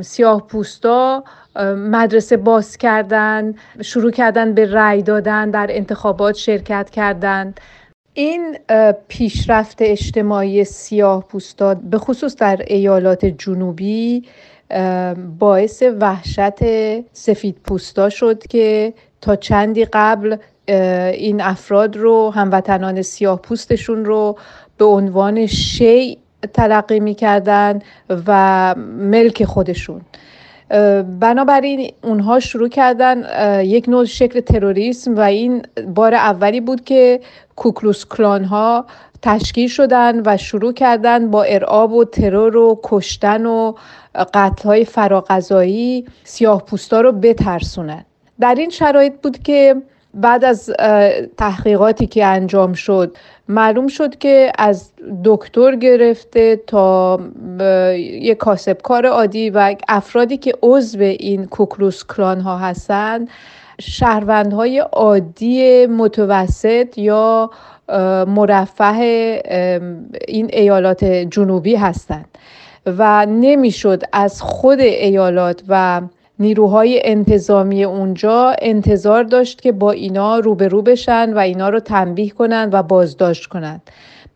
سیاه 0.01 0.47
پوستا 0.47 1.23
مدرسه 1.63 2.37
باز 2.37 2.77
کردن 2.77 3.55
شروع 3.81 4.11
کردن 4.11 4.53
به 4.53 4.71
رأی 4.71 5.01
دادن 5.01 5.49
در 5.51 5.67
انتخابات 5.69 6.35
شرکت 6.35 6.89
کردند 6.89 7.59
این 8.13 8.57
پیشرفت 9.07 9.77
اجتماعی 9.81 10.63
سیاه 10.63 11.23
پوستا 11.27 11.73
به 11.75 11.97
خصوص 11.97 12.35
در 12.35 12.61
ایالات 12.67 13.25
جنوبی 13.25 14.23
باعث 15.39 15.83
وحشت 15.99 16.59
سفید 17.13 17.57
پوستا 17.63 18.09
شد 18.09 18.47
که 18.47 18.93
تا 19.21 19.35
چندی 19.35 19.85
قبل 19.85 20.37
این 21.13 21.41
افراد 21.41 21.97
رو 21.97 22.29
هموطنان 22.29 23.01
سیاه 23.01 23.41
پوستشون 23.41 24.05
رو 24.05 24.37
به 24.77 24.85
عنوان 24.85 25.45
شی 25.45 26.17
تلقی 26.53 26.99
می‌کردن 26.99 27.79
و 28.27 28.75
ملک 28.97 29.43
خودشون. 29.43 30.01
بنابراین 31.19 31.91
اونها 32.03 32.39
شروع 32.39 32.69
کردن 32.69 33.23
یک 33.65 33.89
نوع 33.89 34.05
شکل 34.05 34.39
تروریسم 34.39 35.15
و 35.15 35.19
این 35.19 35.61
بار 35.87 36.13
اولی 36.13 36.61
بود 36.61 36.83
که 36.83 37.19
کوکلوس 37.55 38.05
کلان 38.05 38.43
ها 38.43 38.85
تشکیل 39.21 39.67
شدن 39.67 40.21
و 40.25 40.37
شروع 40.37 40.73
کردن 40.73 41.31
با 41.31 41.43
ارعاب 41.43 41.93
و 41.93 42.05
ترور 42.05 42.57
و 42.57 42.79
کشتن 42.83 43.45
و 43.45 43.73
قتل 44.33 44.63
های 44.63 44.85
فراغذایی 44.85 46.05
سیاه 46.23 46.65
پوستا 46.65 47.01
رو 47.01 47.11
بترسونن. 47.11 48.05
در 48.39 48.55
این 48.55 48.69
شرایط 48.69 49.13
بود 49.23 49.37
که 49.37 49.75
بعد 50.13 50.45
از 50.45 50.69
تحقیقاتی 51.37 52.07
که 52.07 52.25
انجام 52.25 52.73
شد 52.73 53.17
معلوم 53.47 53.87
شد 53.87 54.17
که 54.17 54.51
از 54.57 54.91
دکتر 55.23 55.75
گرفته 55.75 56.55
تا 56.67 57.19
یک 57.99 58.37
کاسبکار 58.37 59.05
عادی 59.05 59.49
و 59.49 59.75
افرادی 59.89 60.37
که 60.37 60.53
عضو 60.63 60.99
این 60.99 61.45
کوکلوس 61.45 62.03
کلان 62.05 62.41
ها 62.41 62.57
هستند 62.57 63.29
شهروندهای 63.81 64.79
عادی 64.79 65.85
متوسط 65.85 66.97
یا 66.97 67.49
مرفه 68.27 69.41
این 70.27 70.49
ایالات 70.53 71.03
جنوبی 71.05 71.75
هستند 71.75 72.37
و 72.85 73.25
نمی‌شد 73.25 74.03
از 74.13 74.41
خود 74.41 74.79
ایالات 74.79 75.63
و 75.67 76.01
نیروهای 76.39 77.01
انتظامی 77.03 77.83
اونجا 77.83 78.55
انتظار 78.61 79.23
داشت 79.23 79.61
که 79.61 79.71
با 79.71 79.91
اینا 79.91 80.39
روبرو 80.39 80.81
بشن 80.81 81.33
و 81.33 81.37
اینا 81.37 81.69
رو 81.69 81.79
تنبیه 81.79 82.29
کنند 82.29 82.73
و 82.73 82.83
بازداشت 82.83 83.45
کنند 83.45 83.81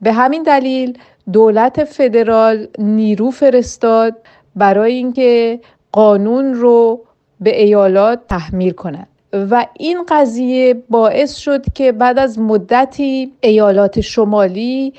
به 0.01 0.11
همین 0.11 0.43
دلیل 0.43 0.97
دولت 1.33 1.83
فدرال 1.83 2.67
نیرو 2.77 3.31
فرستاد 3.31 4.15
برای 4.55 4.93
اینکه 4.93 5.59
قانون 5.91 6.53
رو 6.53 7.01
به 7.39 7.61
ایالات 7.61 8.19
تحمیل 8.29 8.71
کنند 8.71 9.07
و 9.33 9.65
این 9.73 10.05
قضیه 10.09 10.73
باعث 10.89 11.35
شد 11.35 11.73
که 11.73 11.91
بعد 11.91 12.19
از 12.19 12.39
مدتی 12.39 13.31
ایالات 13.41 14.01
شمالی 14.01 14.93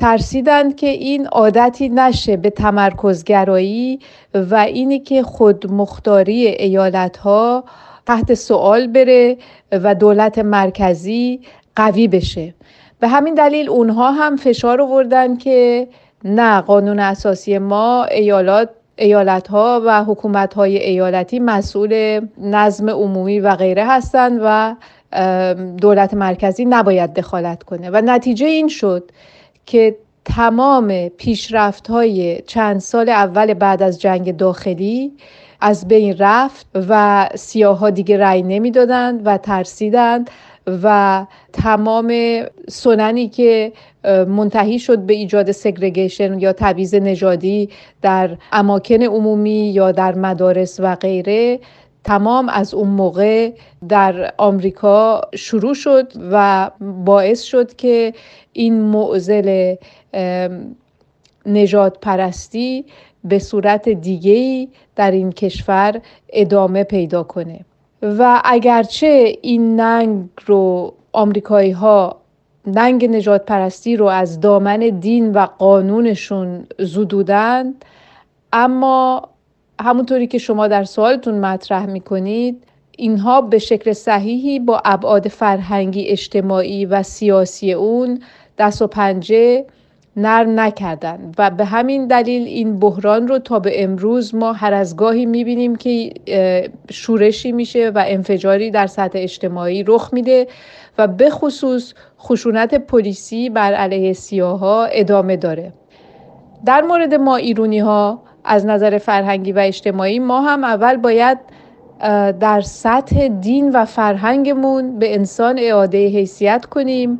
ترسیدند 0.00 0.76
که 0.76 0.86
این 0.86 1.26
عادتی 1.26 1.88
نشه 1.88 2.36
به 2.36 2.50
تمرکزگرایی 2.50 3.98
و 4.34 4.54
اینی 4.54 4.98
که 4.98 5.22
خود 5.22 5.72
مختاری 5.72 6.46
ایالت 6.46 7.16
ها 7.16 7.64
تحت 8.06 8.34
سوال 8.34 8.86
بره 8.86 9.36
و 9.72 9.94
دولت 9.94 10.38
مرکزی 10.38 11.40
قوی 11.76 12.08
بشه. 12.08 12.54
به 13.00 13.08
همین 13.08 13.34
دلیل 13.34 13.68
اونها 13.68 14.10
هم 14.10 14.36
فشار 14.36 14.82
آوردن 14.82 15.36
که 15.36 15.88
نه 16.24 16.60
قانون 16.60 17.00
اساسی 17.00 17.58
ما 17.58 18.04
ایالات 18.04 18.68
ایالت 18.96 19.48
ها 19.48 19.82
و 19.86 20.04
حکومت 20.04 20.54
های 20.54 20.76
ایالتی 20.76 21.38
مسئول 21.38 22.20
نظم 22.38 22.90
عمومی 22.90 23.40
و 23.40 23.56
غیره 23.56 23.86
هستند 23.86 24.40
و 24.44 24.74
دولت 25.80 26.14
مرکزی 26.14 26.64
نباید 26.64 27.14
دخالت 27.14 27.62
کنه. 27.62 27.90
و 27.90 28.02
نتیجه 28.04 28.46
این 28.46 28.68
شد 28.68 29.10
که 29.70 29.96
تمام 30.24 31.08
پیشرفت 31.08 31.90
های 31.90 32.40
چند 32.46 32.80
سال 32.80 33.08
اول 33.08 33.54
بعد 33.54 33.82
از 33.82 34.00
جنگ 34.00 34.36
داخلی 34.36 35.12
از 35.60 35.88
بین 35.88 36.16
رفت 36.18 36.66
و 36.74 37.28
سیاه 37.34 37.78
ها 37.78 37.90
دیگه 37.90 38.18
رأی 38.18 38.42
نمی‌دادند 38.42 39.20
و 39.24 39.38
ترسیدند 39.38 40.30
و 40.82 41.26
تمام 41.52 42.14
سننی 42.68 43.28
که 43.28 43.72
منتهی 44.28 44.78
شد 44.78 44.98
به 44.98 45.14
ایجاد 45.14 45.52
سگرگیشن 45.52 46.40
یا 46.40 46.52
تبعیض 46.52 46.94
نژادی 46.94 47.68
در 48.02 48.36
اماکن 48.52 49.02
عمومی 49.02 49.70
یا 49.70 49.92
در 49.92 50.14
مدارس 50.14 50.80
و 50.80 50.94
غیره 50.94 51.60
تمام 52.04 52.48
از 52.48 52.74
اون 52.74 52.88
موقع 52.88 53.52
در 53.88 54.34
آمریکا 54.38 55.20
شروع 55.34 55.74
شد 55.74 56.12
و 56.32 56.70
باعث 56.80 57.42
شد 57.42 57.76
که 57.76 58.14
این 58.52 58.80
معزل 58.80 59.74
نجات 61.46 61.98
پرستی 62.00 62.84
به 63.24 63.38
صورت 63.38 63.88
دیگهی 63.88 64.68
در 64.96 65.10
این 65.10 65.32
کشور 65.32 66.00
ادامه 66.32 66.84
پیدا 66.84 67.22
کنه. 67.22 67.60
و 68.02 68.42
اگرچه 68.44 69.38
این 69.42 69.80
ننگ 69.80 70.28
رو 70.46 70.94
آمریکایی 71.12 71.70
ها 71.70 72.20
ننگ 72.66 73.04
نجات 73.04 73.44
پرستی 73.44 73.96
رو 73.96 74.06
از 74.06 74.40
دامن 74.40 74.78
دین 74.78 75.32
و 75.32 75.46
قانونشون 75.58 76.66
زدودند 76.78 77.84
اما 78.52 79.28
همونطوری 79.82 80.26
که 80.26 80.38
شما 80.38 80.68
در 80.68 80.84
سوالتون 80.84 81.34
مطرح 81.34 81.86
می‌کنید 81.86 82.64
اینها 82.98 83.40
به 83.40 83.58
شکل 83.58 83.92
صحیحی 83.92 84.58
با 84.58 84.82
ابعاد 84.84 85.28
فرهنگی 85.28 86.08
اجتماعی 86.08 86.86
و 86.86 87.02
سیاسی 87.02 87.72
اون 87.72 88.22
دست 88.58 88.82
و 88.82 88.86
پنجه 88.86 89.64
نر 90.16 90.44
نکردن. 90.44 91.32
و 91.38 91.50
به 91.50 91.64
همین 91.64 92.06
دلیل 92.06 92.42
این 92.42 92.78
بحران 92.78 93.28
رو 93.28 93.38
تا 93.38 93.58
به 93.58 93.82
امروز 93.84 94.34
ما 94.34 94.52
هر 94.52 94.74
از 94.74 94.96
گاهی 94.96 95.26
می‌بینیم 95.26 95.76
که 95.76 96.12
شورشی 96.90 97.52
میشه 97.52 97.90
و 97.94 98.04
انفجاری 98.06 98.70
در 98.70 98.86
سطح 98.86 99.18
اجتماعی 99.18 99.82
رخ 99.82 100.10
میده 100.12 100.46
و 100.98 101.06
به 101.06 101.30
خصوص 101.30 101.94
خشونت 102.20 102.74
پلیسی 102.74 103.50
بر 103.50 103.74
علیه 103.74 104.12
سیاها 104.12 104.84
ادامه 104.84 105.36
داره. 105.36 105.72
در 106.66 106.82
مورد 106.82 107.14
ما 107.14 107.36
ایرونی 107.36 107.78
ها 107.78 108.22
از 108.44 108.66
نظر 108.66 108.98
فرهنگی 108.98 109.52
و 109.52 109.58
اجتماعی 109.58 110.18
ما 110.18 110.40
هم 110.40 110.64
اول 110.64 110.96
باید 110.96 111.38
در 112.40 112.60
سطح 112.60 113.28
دین 113.28 113.70
و 113.70 113.84
فرهنگمون 113.84 114.98
به 114.98 115.14
انسان 115.14 115.58
اعاده 115.58 116.06
حیثیت 116.06 116.66
کنیم 116.66 117.18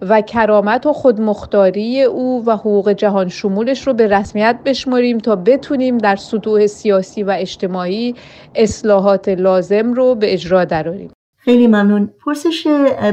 و 0.00 0.20
کرامت 0.20 0.86
و 0.86 0.92
خودمختاری 0.92 2.02
او 2.02 2.44
و 2.46 2.56
حقوق 2.56 2.92
جهان 2.92 3.28
شمولش 3.28 3.86
رو 3.86 3.94
به 3.94 4.06
رسمیت 4.06 4.58
بشماریم 4.64 5.18
تا 5.18 5.36
بتونیم 5.36 5.98
در 5.98 6.16
سطوح 6.16 6.66
سیاسی 6.66 7.22
و 7.22 7.36
اجتماعی 7.38 8.14
اصلاحات 8.54 9.28
لازم 9.28 9.92
رو 9.92 10.14
به 10.14 10.32
اجرا 10.32 10.64
دراریم. 10.64 11.10
خیلی 11.36 11.66
ممنون. 11.66 12.10
پرسش 12.24 12.66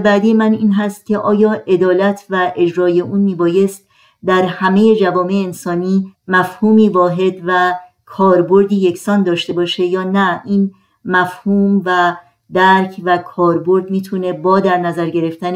بعدی 0.03 0.33
من 0.33 0.53
این 0.53 0.73
هست 0.73 1.05
که 1.05 1.17
آیا 1.17 1.63
عدالت 1.67 2.25
و 2.29 2.51
اجرای 2.55 3.01
اون 3.01 3.19
میبایست 3.19 3.86
در 4.25 4.43
همه 4.43 4.95
جوامع 4.95 5.33
انسانی 5.45 6.15
مفهومی 6.27 6.89
واحد 6.89 7.33
و 7.47 7.73
کاربردی 8.05 8.75
یکسان 8.75 9.23
داشته 9.23 9.53
باشه 9.53 9.83
یا 9.83 10.03
نه 10.03 10.41
این 10.45 10.71
مفهوم 11.05 11.81
و 11.85 12.15
درک 12.53 13.01
و 13.03 13.17
کاربرد 13.17 13.89
می‌تونه 13.89 14.33
با 14.33 14.59
در 14.59 14.77
نظر 14.77 15.09
گرفتن 15.09 15.53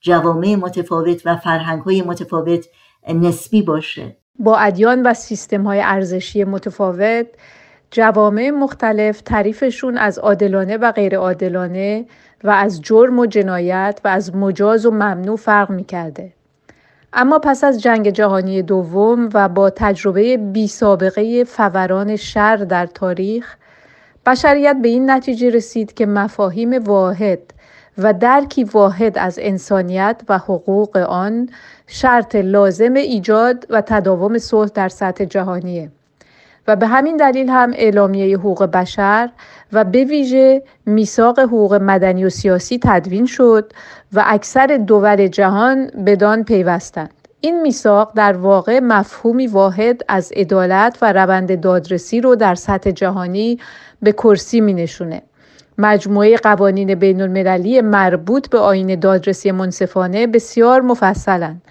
جوامع 0.00 0.54
متفاوت 0.54 1.22
و 1.26 1.36
فرهنگ 1.36 1.82
های 1.82 2.02
متفاوت 2.02 2.66
نسبی 3.08 3.62
باشه 3.62 4.16
با 4.38 4.56
ادیان 4.56 5.02
و 5.02 5.14
سیستم 5.14 5.62
های 5.62 5.80
ارزشی 5.80 6.44
متفاوت 6.44 7.26
جوامع 7.90 8.50
مختلف 8.50 9.20
تعریفشون 9.20 9.98
از 9.98 10.18
عادلانه 10.18 10.76
و 10.76 10.92
غیر 10.92 11.16
عادلانه 11.16 12.06
و 12.44 12.50
از 12.50 12.82
جرم 12.82 13.18
و 13.18 13.26
جنایت 13.26 14.00
و 14.04 14.08
از 14.08 14.34
مجاز 14.34 14.86
و 14.86 14.90
ممنوع 14.90 15.36
فرق 15.36 15.70
می‌کرده. 15.70 16.32
اما 17.16 17.38
پس 17.38 17.64
از 17.64 17.82
جنگ 17.82 18.10
جهانی 18.10 18.62
دوم 18.62 19.28
و 19.34 19.48
با 19.48 19.70
تجربه 19.70 20.36
بی 20.36 20.68
سابقه 20.68 21.44
فوران 21.44 22.16
شر 22.16 22.56
در 22.56 22.86
تاریخ 22.86 23.56
بشریت 24.26 24.76
به 24.82 24.88
این 24.88 25.10
نتیجه 25.10 25.50
رسید 25.50 25.94
که 25.94 26.06
مفاهیم 26.06 26.84
واحد 26.84 27.38
و 27.98 28.12
درکی 28.12 28.64
واحد 28.64 29.18
از 29.18 29.38
انسانیت 29.42 30.22
و 30.28 30.38
حقوق 30.38 30.96
آن 30.96 31.48
شرط 31.86 32.34
لازم 32.34 32.94
ایجاد 32.94 33.66
و 33.70 33.80
تداوم 33.80 34.38
صلح 34.38 34.70
در 34.74 34.88
سطح 34.88 35.24
جهانیه. 35.24 35.90
و 36.68 36.76
به 36.76 36.86
همین 36.86 37.16
دلیل 37.16 37.48
هم 37.48 37.72
اعلامیه 37.74 38.38
حقوق 38.38 38.64
بشر 38.64 39.30
و 39.72 39.84
به 39.84 40.04
ویژه 40.04 40.62
میثاق 40.86 41.38
حقوق 41.38 41.74
مدنی 41.74 42.24
و 42.24 42.30
سیاسی 42.30 42.80
تدوین 42.82 43.26
شد 43.26 43.72
و 44.12 44.24
اکثر 44.26 44.66
دول 44.66 45.28
جهان 45.28 45.86
بدان 46.06 46.44
پیوستند 46.44 47.10
این 47.40 47.62
میثاق 47.62 48.12
در 48.16 48.32
واقع 48.32 48.80
مفهومی 48.80 49.46
واحد 49.46 50.02
از 50.08 50.32
عدالت 50.32 50.98
و 51.02 51.12
روند 51.12 51.60
دادرسی 51.60 52.20
رو 52.20 52.36
در 52.36 52.54
سطح 52.54 52.90
جهانی 52.90 53.58
به 54.02 54.12
کرسی 54.12 54.60
می 54.60 54.74
نشونه. 54.74 55.22
مجموعه 55.78 56.36
قوانین 56.36 56.94
بین 56.94 57.20
المللی 57.20 57.80
مربوط 57.80 58.48
به 58.48 58.58
آین 58.58 59.00
دادرسی 59.00 59.50
منصفانه 59.50 60.26
بسیار 60.26 60.80
مفصلند 60.80 61.62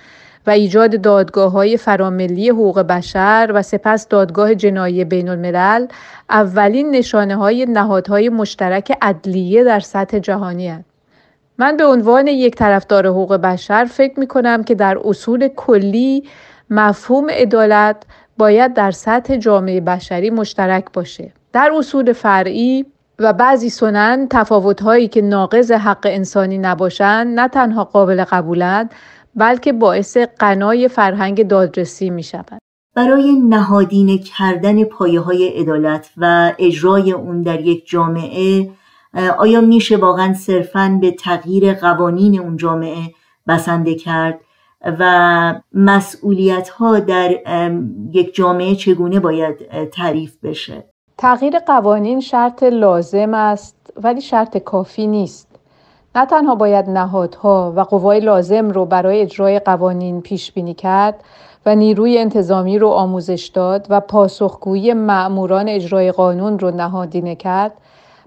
و 0.47 0.49
ایجاد 0.49 1.01
دادگاه 1.01 1.51
های 1.51 1.77
فراملی 1.77 2.49
حقوق 2.49 2.79
بشر 2.79 3.51
و 3.53 3.61
سپس 3.61 4.07
دادگاه 4.07 4.55
جنایی 4.55 5.05
بین 5.05 5.29
الملل 5.29 5.87
اولین 6.29 6.91
نشانه 6.91 7.35
های 7.35 7.65
نهادهای 7.65 8.29
مشترک 8.29 8.97
عدلیه 9.01 9.63
در 9.63 9.79
سطح 9.79 10.19
جهانی 10.19 10.67
هست. 10.67 10.85
من 11.57 11.77
به 11.77 11.85
عنوان 11.85 12.27
یک 12.27 12.55
طرفدار 12.55 13.07
حقوق 13.07 13.33
بشر 13.33 13.85
فکر 13.85 14.19
می 14.19 14.27
کنم 14.27 14.63
که 14.63 14.75
در 14.75 14.97
اصول 15.05 15.47
کلی 15.47 16.23
مفهوم 16.69 17.29
عدالت 17.29 18.03
باید 18.37 18.73
در 18.73 18.91
سطح 18.91 19.35
جامعه 19.35 19.81
بشری 19.81 20.29
مشترک 20.29 20.85
باشه. 20.93 21.31
در 21.53 21.71
اصول 21.77 22.13
فرعی 22.13 22.85
و 23.19 23.33
بعضی 23.33 23.69
سنن 23.69 24.27
تفاوتهایی 24.29 25.07
که 25.07 25.21
ناقض 25.21 25.71
حق 25.71 26.05
انسانی 26.05 26.57
نباشند 26.57 27.39
نه 27.39 27.47
تنها 27.47 27.83
قابل 27.83 28.23
قبولند 28.23 28.93
بلکه 29.35 29.73
باعث 29.73 30.17
قنای 30.17 30.87
فرهنگ 30.87 31.47
دادرسی 31.47 32.09
می 32.09 32.23
شود. 32.23 32.59
برای 32.95 33.31
نهادینه 33.33 34.17
کردن 34.17 34.83
پایه 34.83 35.19
های 35.19 35.47
عدالت 35.47 36.09
و 36.17 36.53
اجرای 36.59 37.11
اون 37.11 37.41
در 37.41 37.61
یک 37.61 37.89
جامعه 37.89 38.69
آیا 39.37 39.61
میشه 39.61 39.97
واقعا 39.97 40.33
صرفا 40.33 40.97
به 41.01 41.11
تغییر 41.11 41.73
قوانین 41.73 42.39
اون 42.39 42.57
جامعه 42.57 43.11
بسنده 43.47 43.95
کرد 43.95 44.39
و 44.99 45.61
مسئولیت 45.73 46.69
ها 46.69 46.99
در 46.99 47.31
یک 48.13 48.35
جامعه 48.35 48.75
چگونه 48.75 49.19
باید 49.19 49.89
تعریف 49.89 50.37
بشه 50.43 50.83
تغییر 51.17 51.59
قوانین 51.59 52.19
شرط 52.19 52.63
لازم 52.63 53.33
است 53.33 53.93
ولی 54.03 54.21
شرط 54.21 54.57
کافی 54.57 55.07
نیست 55.07 55.52
نه 56.15 56.25
تنها 56.25 56.55
باید 56.55 56.89
نهادها 56.89 57.73
و 57.75 57.81
قوای 57.81 58.19
لازم 58.19 58.69
رو 58.69 58.85
برای 58.85 59.21
اجرای 59.21 59.59
قوانین 59.59 60.21
پیش 60.21 60.51
بینی 60.51 60.73
کرد 60.73 61.23
و 61.65 61.75
نیروی 61.75 62.17
انتظامی 62.17 62.79
رو 62.79 62.89
آموزش 62.89 63.51
داد 63.53 63.87
و 63.89 63.99
پاسخگویی 63.99 64.93
مأموران 64.93 65.69
اجرای 65.69 66.11
قانون 66.11 66.59
رو 66.59 66.71
نهادینه 66.71 67.35
کرد 67.35 67.71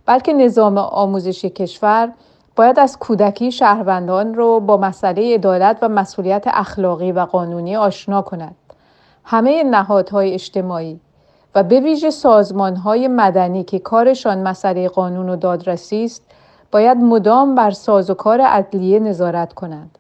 بلکه 0.07 0.33
نظام 0.33 0.79
آموزشی 0.79 1.51
کشور 1.51 2.13
باید 2.57 2.79
از 2.79 2.99
کودکی 2.99 3.53
شهروندان 3.53 4.35
رو 4.35 4.61
با 4.61 4.77
مسئله 4.77 5.35
عدالت 5.35 5.79
و 5.83 5.89
مسئولیت 5.89 6.45
اخلاقی 6.47 7.13
و 7.13 7.21
قانونی 7.21 7.77
آشنا 7.77 8.23
کند. 8.23 8.57
همه 9.25 9.63
نهادهای 9.63 10.35
اجتماعی 10.35 11.01
و 11.55 11.63
به 11.63 11.81
ویژه 11.81 12.11
سازمانهای 12.11 13.09
مدنی 13.09 13.65
که 13.65 13.79
کارشان 13.79 14.39
مسئله 14.39 14.89
قانون 14.89 15.29
و 15.29 15.37
دادرسی 15.37 16.05
است 16.05 16.23
باید 16.73 16.99
مدام 16.99 17.55
بر 17.55 17.71
سازوکار 17.71 18.41
عدلیه 18.41 18.99
نظارت 18.99 19.53
کنند. 19.53 19.99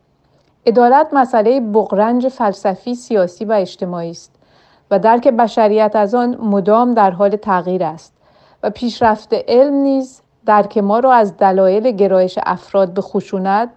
عدالت 0.66 1.08
مسئله 1.12 1.60
بغرنج 1.60 2.28
فلسفی، 2.28 2.94
سیاسی 2.94 3.44
و 3.44 3.52
اجتماعی 3.52 4.10
است 4.10 4.32
و 4.90 4.98
درک 4.98 5.28
بشریت 5.28 5.96
از 5.96 6.14
آن 6.14 6.36
مدام 6.36 6.94
در 6.94 7.10
حال 7.10 7.36
تغییر 7.36 7.84
است 7.84 8.12
و 8.62 8.70
پیشرفت 8.70 9.34
علم 9.48 9.74
نیز 9.74 10.20
درک 10.46 10.78
ما 10.78 10.98
را 10.98 11.12
از 11.12 11.36
دلایل 11.36 11.90
گرایش 11.90 12.38
افراد 12.42 12.94
به 12.94 13.02
خشونت 13.02 13.68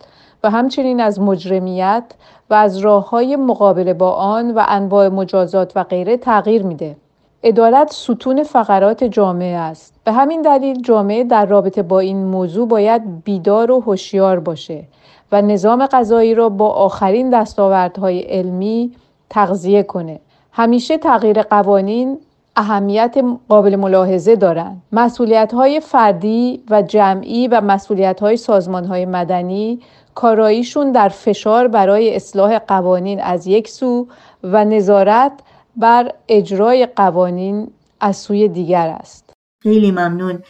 و 0.43 0.49
همچنین 0.49 1.02
از 1.02 1.19
مجرمیت 1.19 2.04
و 2.49 2.54
از 2.54 2.78
راه 2.78 3.10
های 3.10 3.36
مقابله 3.36 3.93
با 3.93 4.12
آن 4.12 4.52
و 4.52 4.63
انواع 4.67 5.08
مجازات 5.08 5.71
و 5.75 5.84
غیره 5.84 6.17
تغییر 6.17 6.63
میده. 6.63 6.95
عدالت 7.43 7.91
ستون 7.93 8.43
فقرات 8.43 9.04
جامعه 9.04 9.58
است. 9.58 9.98
به 10.09 10.13
همین 10.13 10.41
دلیل 10.41 10.81
جامعه 10.81 11.23
در 11.23 11.45
رابطه 11.45 11.83
با 11.83 11.99
این 11.99 12.25
موضوع 12.25 12.67
باید 12.67 13.23
بیدار 13.23 13.71
و 13.71 13.79
هوشیار 13.79 14.39
باشه 14.39 14.83
و 15.31 15.41
نظام 15.41 15.85
قضایی 15.85 16.35
را 16.35 16.49
با 16.49 16.69
آخرین 16.69 17.29
دستاوردهای 17.29 18.19
علمی 18.19 18.91
تغذیه 19.29 19.83
کنه. 19.83 20.19
همیشه 20.51 20.97
تغییر 20.97 21.41
قوانین 21.41 22.17
اهمیت 22.55 23.17
قابل 23.49 23.75
ملاحظه 23.75 24.35
دارند. 24.35 24.81
مسئولیت 24.91 25.53
های 25.53 25.79
فردی 25.79 26.63
و 26.69 26.81
جمعی 26.81 27.47
و 27.47 27.61
مسئولیت 27.61 28.19
های 28.19 28.37
سازمان 28.37 28.85
های 28.85 29.05
مدنی 29.05 29.79
کاراییشون 30.15 30.91
در 30.91 31.09
فشار 31.09 31.67
برای 31.67 32.15
اصلاح 32.15 32.59
قوانین 32.59 33.21
از 33.21 33.47
یک 33.47 33.69
سو 33.69 34.07
و 34.43 34.65
نظارت 34.65 35.31
بر 35.75 36.11
اجرای 36.27 36.85
قوانین 36.85 37.67
از 37.99 38.17
سوی 38.17 38.47
دیگر 38.47 38.87
است. 38.87 39.28
خیلی 39.63 39.91
ممنون. 39.91 40.43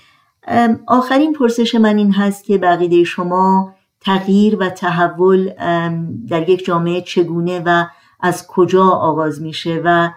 آخرین 0.87 1.33
پرسش 1.33 1.75
من 1.75 1.97
این 1.97 2.13
هست 2.13 2.43
که 2.43 2.57
بقیده 2.57 3.03
شما 3.03 3.73
تغییر 4.01 4.57
و 4.59 4.69
تحول 4.69 5.49
در 6.29 6.49
یک 6.49 6.65
جامعه 6.65 7.01
چگونه 7.01 7.61
و 7.65 7.85
از 8.19 8.47
کجا 8.47 8.85
آغاز 8.85 9.41
میشه 9.41 9.81
و 9.85 10.09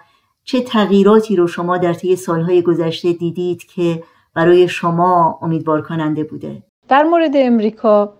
چه 0.43 0.61
تغییراتی 0.61 1.35
رو 1.35 1.47
شما 1.47 1.77
در 1.77 1.93
طی 1.93 2.15
سالهای 2.15 2.61
گذشته 2.61 3.13
دیدید 3.13 3.63
که 3.63 4.03
برای 4.33 4.67
شما 4.67 5.39
امیدوار 5.41 5.81
کننده 5.81 6.23
بوده 6.23 6.63
در 6.87 7.03
مورد 7.03 7.31
امریکا 7.35 8.13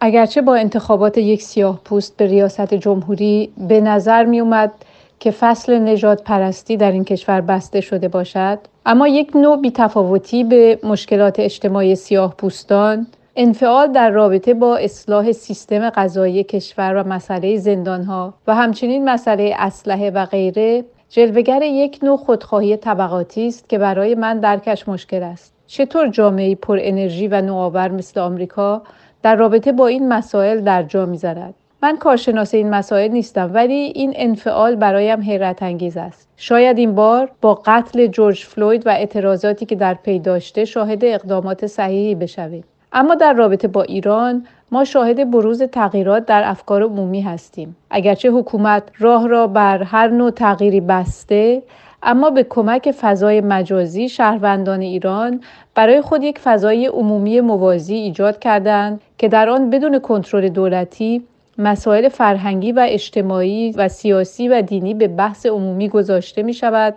اگرچه 0.00 0.42
با 0.42 0.54
انتخابات 0.54 1.18
یک 1.18 1.42
سیاه 1.42 1.80
پوست 1.84 2.16
به 2.16 2.26
ریاست 2.26 2.74
جمهوری 2.74 3.52
به 3.68 3.80
نظر 3.80 4.24
می 4.24 4.40
اومد 4.40 4.72
که 5.20 5.30
فصل 5.30 5.78
نجات 5.78 6.22
پرستی 6.22 6.76
در 6.76 6.92
این 6.92 7.04
کشور 7.04 7.40
بسته 7.40 7.80
شده 7.80 8.08
باشد. 8.08 8.58
اما 8.86 9.08
یک 9.08 9.36
نوع 9.36 9.60
بیتفاوتی 9.60 10.44
به 10.44 10.78
مشکلات 10.82 11.40
اجتماعی 11.40 11.94
سیاه 11.94 12.34
پوستان 12.36 13.06
انفعال 13.36 13.92
در 13.92 14.10
رابطه 14.10 14.54
با 14.54 14.76
اصلاح 14.76 15.32
سیستم 15.32 15.90
غذایی 15.90 16.44
کشور 16.44 16.94
و 16.94 17.08
مسئله 17.08 17.56
زندانها 17.56 18.34
و 18.46 18.54
همچنین 18.54 19.08
مسئله 19.08 19.54
اسلحه 19.58 20.10
و 20.10 20.26
غیره 20.26 20.84
جلوگر 21.08 21.62
یک 21.62 21.98
نوع 22.02 22.16
خودخواهی 22.16 22.76
طبقاتی 22.76 23.48
است 23.48 23.68
که 23.68 23.78
برای 23.78 24.14
من 24.14 24.40
درکش 24.40 24.88
مشکل 24.88 25.22
است. 25.22 25.54
چطور 25.66 26.08
جامعه 26.08 26.54
پر 26.54 26.78
انرژی 26.80 27.28
و 27.28 27.40
نوآور 27.40 27.88
مثل 27.88 28.20
آمریکا 28.20 28.82
در 29.22 29.36
رابطه 29.36 29.72
با 29.72 29.86
این 29.86 30.08
مسائل 30.08 30.60
در 30.60 30.82
جا 30.82 31.06
می‌زند؟ 31.06 31.54
من 31.82 31.96
کارشناس 31.96 32.54
این 32.54 32.70
مسائل 32.70 33.10
نیستم 33.10 33.50
ولی 33.54 33.74
این 33.74 34.12
انفعال 34.16 34.76
برایم 34.76 35.20
حیرت 35.20 35.62
انگیز 35.62 35.96
است. 35.96 36.28
شاید 36.36 36.78
این 36.78 36.94
بار 36.94 37.30
با 37.40 37.54
قتل 37.54 38.06
جورج 38.06 38.44
فلوید 38.44 38.86
و 38.86 38.90
اعتراضاتی 38.90 39.66
که 39.66 39.74
در 39.76 39.94
پی 39.94 40.18
داشته 40.18 40.64
شاهد 40.64 41.04
اقدامات 41.04 41.66
صحیحی 41.66 42.14
بشویم. 42.14 42.64
اما 42.92 43.14
در 43.14 43.32
رابطه 43.32 43.68
با 43.68 43.82
ایران 43.82 44.46
ما 44.72 44.84
شاهد 44.84 45.30
بروز 45.30 45.62
تغییرات 45.62 46.26
در 46.26 46.42
افکار 46.44 46.82
عمومی 46.82 47.20
هستیم. 47.20 47.76
اگرچه 47.90 48.30
حکومت 48.30 48.82
راه 48.98 49.28
را 49.28 49.46
بر 49.46 49.82
هر 49.82 50.08
نوع 50.08 50.30
تغییری 50.30 50.80
بسته 50.80 51.62
اما 52.02 52.30
به 52.30 52.42
کمک 52.42 52.90
فضای 52.90 53.40
مجازی 53.40 54.08
شهروندان 54.08 54.80
ایران 54.80 55.40
برای 55.74 56.00
خود 56.00 56.22
یک 56.22 56.38
فضای 56.38 56.86
عمومی 56.86 57.40
موازی 57.40 57.94
ایجاد 57.94 58.38
کردند 58.38 59.00
که 59.18 59.28
در 59.28 59.48
آن 59.48 59.70
بدون 59.70 59.98
کنترل 59.98 60.48
دولتی 60.48 61.22
مسائل 61.58 62.08
فرهنگی 62.08 62.72
و 62.72 62.86
اجتماعی 62.88 63.72
و 63.72 63.88
سیاسی 63.88 64.48
و 64.48 64.62
دینی 64.62 64.94
به 64.94 65.08
بحث 65.08 65.46
عمومی 65.46 65.88
گذاشته 65.88 66.42
می 66.42 66.54
شود 66.54 66.94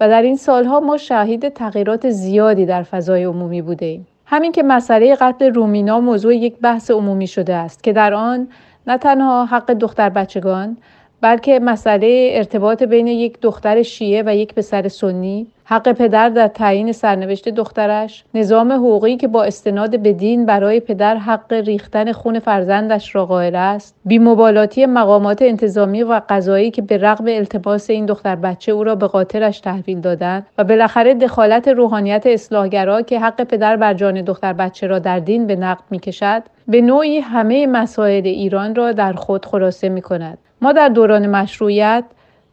و 0.00 0.08
در 0.08 0.22
این 0.22 0.36
سالها 0.36 0.80
ما 0.80 0.96
شاهد 0.96 1.48
تغییرات 1.48 2.10
زیادی 2.10 2.66
در 2.66 2.82
فضای 2.82 3.24
عمومی 3.24 3.62
بوده 3.62 3.86
ایم. 3.86 4.06
همین 4.26 4.52
که 4.52 4.62
مسئله 4.62 5.14
قتل 5.14 5.54
رومینا 5.54 6.00
موضوع 6.00 6.36
یک 6.36 6.58
بحث 6.58 6.90
عمومی 6.90 7.26
شده 7.26 7.54
است 7.54 7.82
که 7.82 7.92
در 7.92 8.14
آن 8.14 8.48
نه 8.86 8.98
تنها 8.98 9.44
حق 9.44 9.70
دختر 9.70 10.08
بچگان 10.08 10.76
بلکه 11.24 11.60
مسئله 11.60 12.30
ارتباط 12.32 12.82
بین 12.82 13.06
یک 13.06 13.40
دختر 13.40 13.82
شیعه 13.82 14.22
و 14.26 14.36
یک 14.36 14.54
پسر 14.54 14.88
سنی 14.88 15.46
حق 15.64 15.92
پدر 15.92 16.28
در 16.28 16.48
تعیین 16.48 16.92
سرنوشت 16.92 17.48
دخترش 17.48 18.24
نظام 18.34 18.72
حقوقی 18.72 19.16
که 19.16 19.28
با 19.28 19.44
استناد 19.44 20.00
به 20.00 20.12
دین 20.12 20.46
برای 20.46 20.80
پدر 20.80 21.16
حق 21.16 21.52
ریختن 21.52 22.12
خون 22.12 22.38
فرزندش 22.38 23.14
را 23.14 23.26
قائل 23.26 23.54
است 23.54 23.96
بیمبالاتی 24.04 24.86
مقامات 24.86 25.42
انتظامی 25.42 26.02
و 26.02 26.20
قضایی 26.28 26.70
که 26.70 26.82
به 26.82 26.96
رغم 26.96 27.24
التباس 27.28 27.90
این 27.90 28.06
دختر 28.06 28.36
بچه 28.36 28.72
او 28.72 28.84
را 28.84 28.94
به 28.94 29.06
قاطرش 29.06 29.60
تحویل 29.60 30.00
دادند 30.00 30.46
و 30.58 30.64
بالاخره 30.64 31.14
دخالت 31.14 31.68
روحانیت 31.68 32.26
اصلاحگرا 32.26 33.02
که 33.02 33.20
حق 33.20 33.44
پدر 33.44 33.76
بر 33.76 33.94
جان 33.94 34.22
دختر 34.22 34.52
بچه 34.52 34.86
را 34.86 34.98
در 34.98 35.18
دین 35.18 35.46
به 35.46 35.56
نقد 35.56 35.82
می‌کشد 35.90 36.42
به 36.68 36.80
نوعی 36.80 37.18
همه 37.18 37.66
مسائل 37.66 38.26
ایران 38.26 38.74
را 38.74 38.92
در 38.92 39.12
خود 39.12 39.46
خلاصه 39.46 39.88
می 39.88 40.02
کند. 40.02 40.38
ما 40.64 40.72
در 40.72 40.88
دوران 40.88 41.26
مشروعیت 41.26 42.04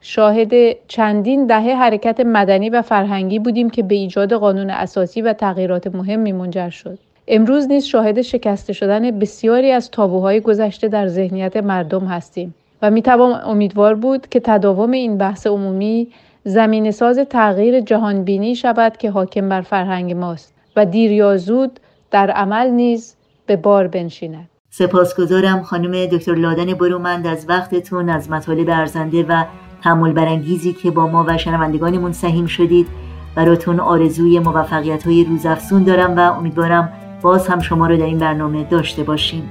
شاهد 0.02 0.52
چندین 0.88 1.48
دهه 1.48 1.76
حرکت 1.76 2.20
مدنی 2.20 2.70
و 2.70 2.82
فرهنگی 2.82 3.40
بودیم 3.40 3.70
که 3.70 3.84
به 3.84 3.96
ایجاد 3.96 4.34
قانون 4.34 4.70
اساسی 4.70 5.22
و 5.22 5.34
تغییرات 5.34 5.96
مهمی 5.96 6.32
منجر 6.32 6.70
شد. 6.70 7.00
امروز 7.28 7.68
نیز 7.68 7.86
شاهد 7.86 8.22
شکسته 8.22 8.74
شدن 8.74 9.20
بسیاری 9.20 9.72
از 9.72 9.92
تابوهای 9.92 10.40
گذشته 10.40 10.88
در 10.88 11.08
ذهنیت 11.08 11.58
مردم 11.58 12.06
هستیم 12.06 12.56
و 12.82 12.92
می‌توان 12.92 13.42
امیدوار 13.46 13.96
بود 13.96 14.28
که 14.28 14.40
تداوم 14.40 14.92
این 14.92 15.18
بحث 15.18 15.48
عمومی 15.48 16.08
زمین 16.44 16.92
ساز 16.92 17.20
تغییر 17.20 17.80
جهانبینی 17.80 18.56
شود 18.56 18.98
که 18.98 19.12
حاکم 19.12 19.50
بر 19.50 19.62
فرهنگ 19.62 20.14
ماست 20.14 20.54
و 20.76 20.86
دیر 20.86 21.38
زود 21.38 21.80
در 22.12 22.32
عمل 22.32 22.70
نیز 22.70 23.16
به 23.46 23.56
بار 23.56 23.88
بنشیند. 23.88 24.51
سپاسگزارم 24.74 25.64
خانم 25.64 26.06
دکتر 26.06 26.36
لادن 26.36 26.74
برومند 26.74 27.28
از 27.28 27.46
وقتتون 27.50 28.10
از 28.10 28.30
مطالب 28.30 28.70
ارزنده 28.70 29.24
و 29.24 29.44
تحمل 29.84 30.12
برانگیزی 30.12 30.74
که 30.74 30.92
با 30.92 31.08
ما 31.08 31.26
و 31.28 31.38
شنوندگانمون 31.38 32.12
سهیم 32.12 32.46
شدید. 32.46 32.88
براتون 33.36 33.80
آرزوی 33.80 34.40
موفقیت 34.40 35.04
های 35.04 35.24
روزافزون 35.24 35.84
دارم 35.84 36.18
و 36.18 36.20
امیدوارم 36.20 36.94
باز 37.22 37.48
هم 37.48 37.60
شما 37.60 37.88
رو 37.88 37.98
در 37.98 38.06
این 38.06 38.18
برنامه 38.18 38.64
داشته 38.64 39.04
باشیم. 39.04 39.50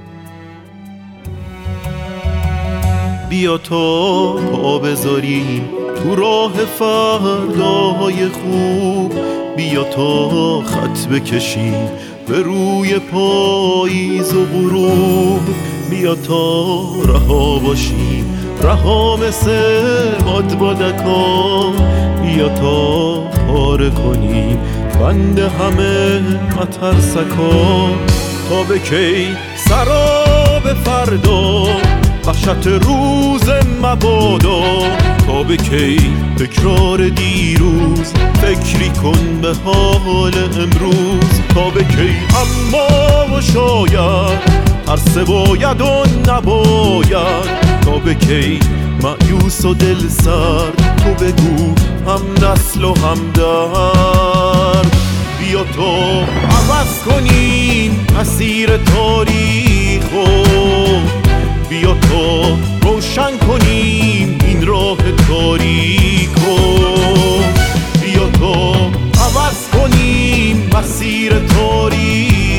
بیا 3.30 3.58
تا 3.58 4.32
پا 4.32 4.78
بذاریم 4.78 5.68
تو 6.02 6.14
راه 6.14 6.52
فرداهای 6.52 8.28
خوب. 8.28 9.12
بیا 9.56 9.84
تا 9.84 10.60
خط 10.60 11.06
بکشیم 11.06 11.88
به 12.30 12.42
روی 12.42 12.98
پاییز 12.98 14.34
و 14.34 14.44
غروب 14.44 15.40
بیا 15.90 16.14
تا 16.14 16.82
رها 17.02 17.58
باشیم. 17.58 18.54
رها 18.62 19.16
مثل 19.16 19.50
باد 20.24 20.58
بادکا 20.58 21.72
بیا 22.22 22.48
تا 22.48 23.20
پاره 23.20 23.90
کنیم. 23.90 24.58
بند 25.00 25.38
همه 25.38 26.20
مترسکا 26.60 27.90
تا 28.48 28.62
به 28.68 28.78
کی؟ 28.78 29.26
سراب 29.56 30.74
فردا. 30.84 31.99
وحشت 32.26 32.66
روز 32.66 33.50
مبادا. 33.82 34.62
تا 35.26 35.42
به 35.42 35.56
کی 35.56 35.96
تکرار 36.38 37.08
دیروز؟ 37.08 38.12
فکری 38.42 38.88
کن 38.88 39.40
به 39.42 39.54
حال 39.64 40.32
امروز. 40.36 41.40
تا 41.54 41.70
به 41.70 41.84
کی؟ 41.84 42.16
اما 42.40 43.36
و 43.36 43.40
شاید 43.40 44.60
هر 44.88 45.24
باید 45.24 45.80
و 45.80 46.04
نباید. 46.28 47.46
تا 47.80 47.98
به 48.04 48.14
کی؟ 48.14 48.60
معیوس 49.02 49.64
و 49.64 49.74
دل 49.74 50.08
سر 50.08 50.70
تو 50.96 51.24
بگو 51.24 51.74
هم 52.06 52.48
نسل 52.48 52.84
و 52.84 52.94
هم 52.94 53.30
درد. 53.34 54.96
بیا 55.40 55.64
تو 55.64 56.20
عوض 56.50 57.02
کنیم 57.06 58.06
مسیر 58.20 58.76
تاریخ 58.76 60.04
بیا 61.70 61.94
تو 61.94 62.56
روشن 62.82 63.38
کنیم 63.38 64.38
این 64.44 64.66
راه 64.66 64.98
تاریک 65.28 66.30
بیا 68.02 68.30
تو 68.30 68.74
عوض 69.20 69.68
کنیم 69.72 70.70
مسیر 70.74 71.32
تاریخ 71.38 72.49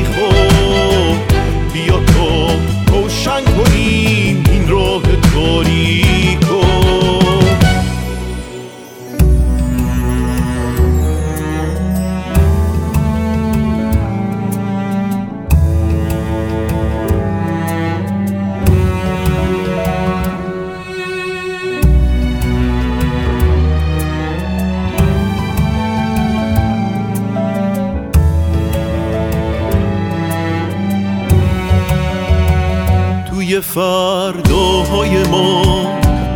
فرداهای 33.74 35.24
ما 35.24 35.84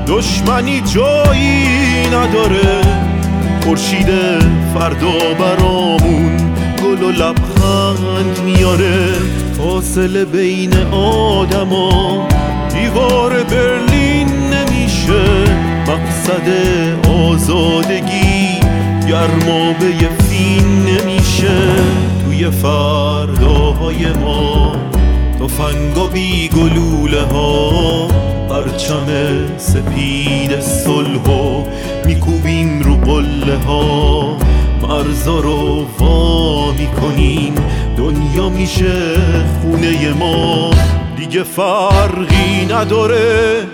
دشمنی 0.06 0.80
جایی 0.80 2.06
نداره. 2.06 2.80
خورشید 3.64 4.06
فردا 4.74 5.34
برامون 5.40 6.36
گل 6.82 7.02
و 7.02 7.10
لبخند 7.10 8.40
میاره. 8.44 9.12
فاصله 9.58 10.24
بین 10.24 10.76
آدما 10.92 12.28
دیوار 12.74 13.42
برلین 13.42 14.28
نمیشه. 14.28 15.24
مقصد 15.88 16.48
آزادگی 17.08 18.60
گرمابه 19.08 19.92
فین 20.28 20.84
نمیشه. 20.84 21.58
توی 22.24 22.50
فرداهای 22.50 24.12
ما 24.12 24.72
تفنگ 25.46 25.98
و 25.98 26.08
بی 26.08 26.48
گلوله 26.48 27.22
ها 27.22 28.08
پرچم 28.48 29.06
سپید 29.58 30.60
صلح 30.60 31.30
و 31.30 31.64
میکوبیم 32.06 32.82
رو 32.82 32.96
قله 32.96 33.56
ها. 33.56 34.36
مرزا 34.82 35.40
رو 35.40 35.86
وا 35.98 36.72
می‌کنیم 36.72 37.54
دنیا 37.96 38.48
میشه 38.48 39.20
خونه 39.60 40.12
ما. 40.12 40.70
دیگه 41.16 41.42
فرقی 41.42 42.66
نداره 42.70 43.66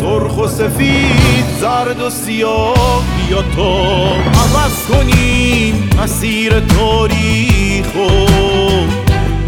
سرخ 0.00 0.38
و 0.38 0.48
سفید 0.48 1.44
زرد 1.60 2.00
و 2.00 2.10
سیاه. 2.10 3.02
بیا 3.16 3.42
تا 3.56 3.78
عوض 4.16 4.86
کنیم 4.88 5.90
مسیر 6.02 6.60
تاریخ 6.60 7.86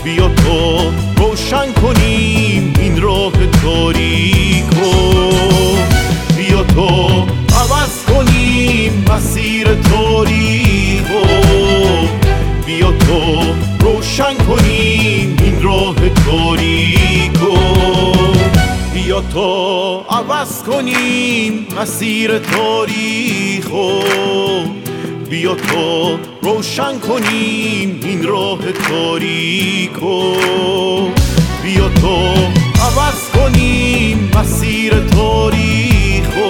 بیا 0.04 0.28
تا 0.28 1.09
روشن 1.50 1.72
کنیم 1.72 2.72
این 2.78 3.02
راه 3.02 3.32
تاریک 3.62 4.64
بیا 6.36 6.62
تا 6.62 7.26
عوض 7.60 8.04
کنیم 8.04 9.04
مسیر 9.10 9.74
تاریخ 9.74 11.10
بیا 12.66 12.92
تا 12.92 13.42
روشن 13.80 14.34
کنیم 14.34 15.36
این 15.44 15.62
راه 15.62 15.94
تاریک 16.26 17.38
بیا 18.94 19.20
تا 19.20 20.00
عوض 20.10 20.62
کنیم 20.62 21.66
مسیر 21.80 22.38
تاریخ 22.38 23.68
بیا 25.30 25.54
تا 25.54 26.18
روشن 26.42 26.98
کنیم 26.98 28.00
این 28.02 28.22
راه 28.22 28.72
تاریکو. 28.88 30.34
بیا 31.74 31.88
تو. 31.88 32.16
عوض 32.80 33.30
کنیم 33.34 34.30
مسیر 34.36 34.92
تاریخو 35.00 36.48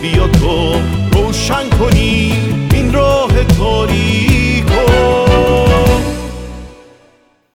بیا 0.00 0.28
تو 0.28 0.72
روشن 1.12 1.68
کنیم 1.78 2.68
این 2.74 2.92
راه 2.92 3.44
تاریخ. 3.58 4.35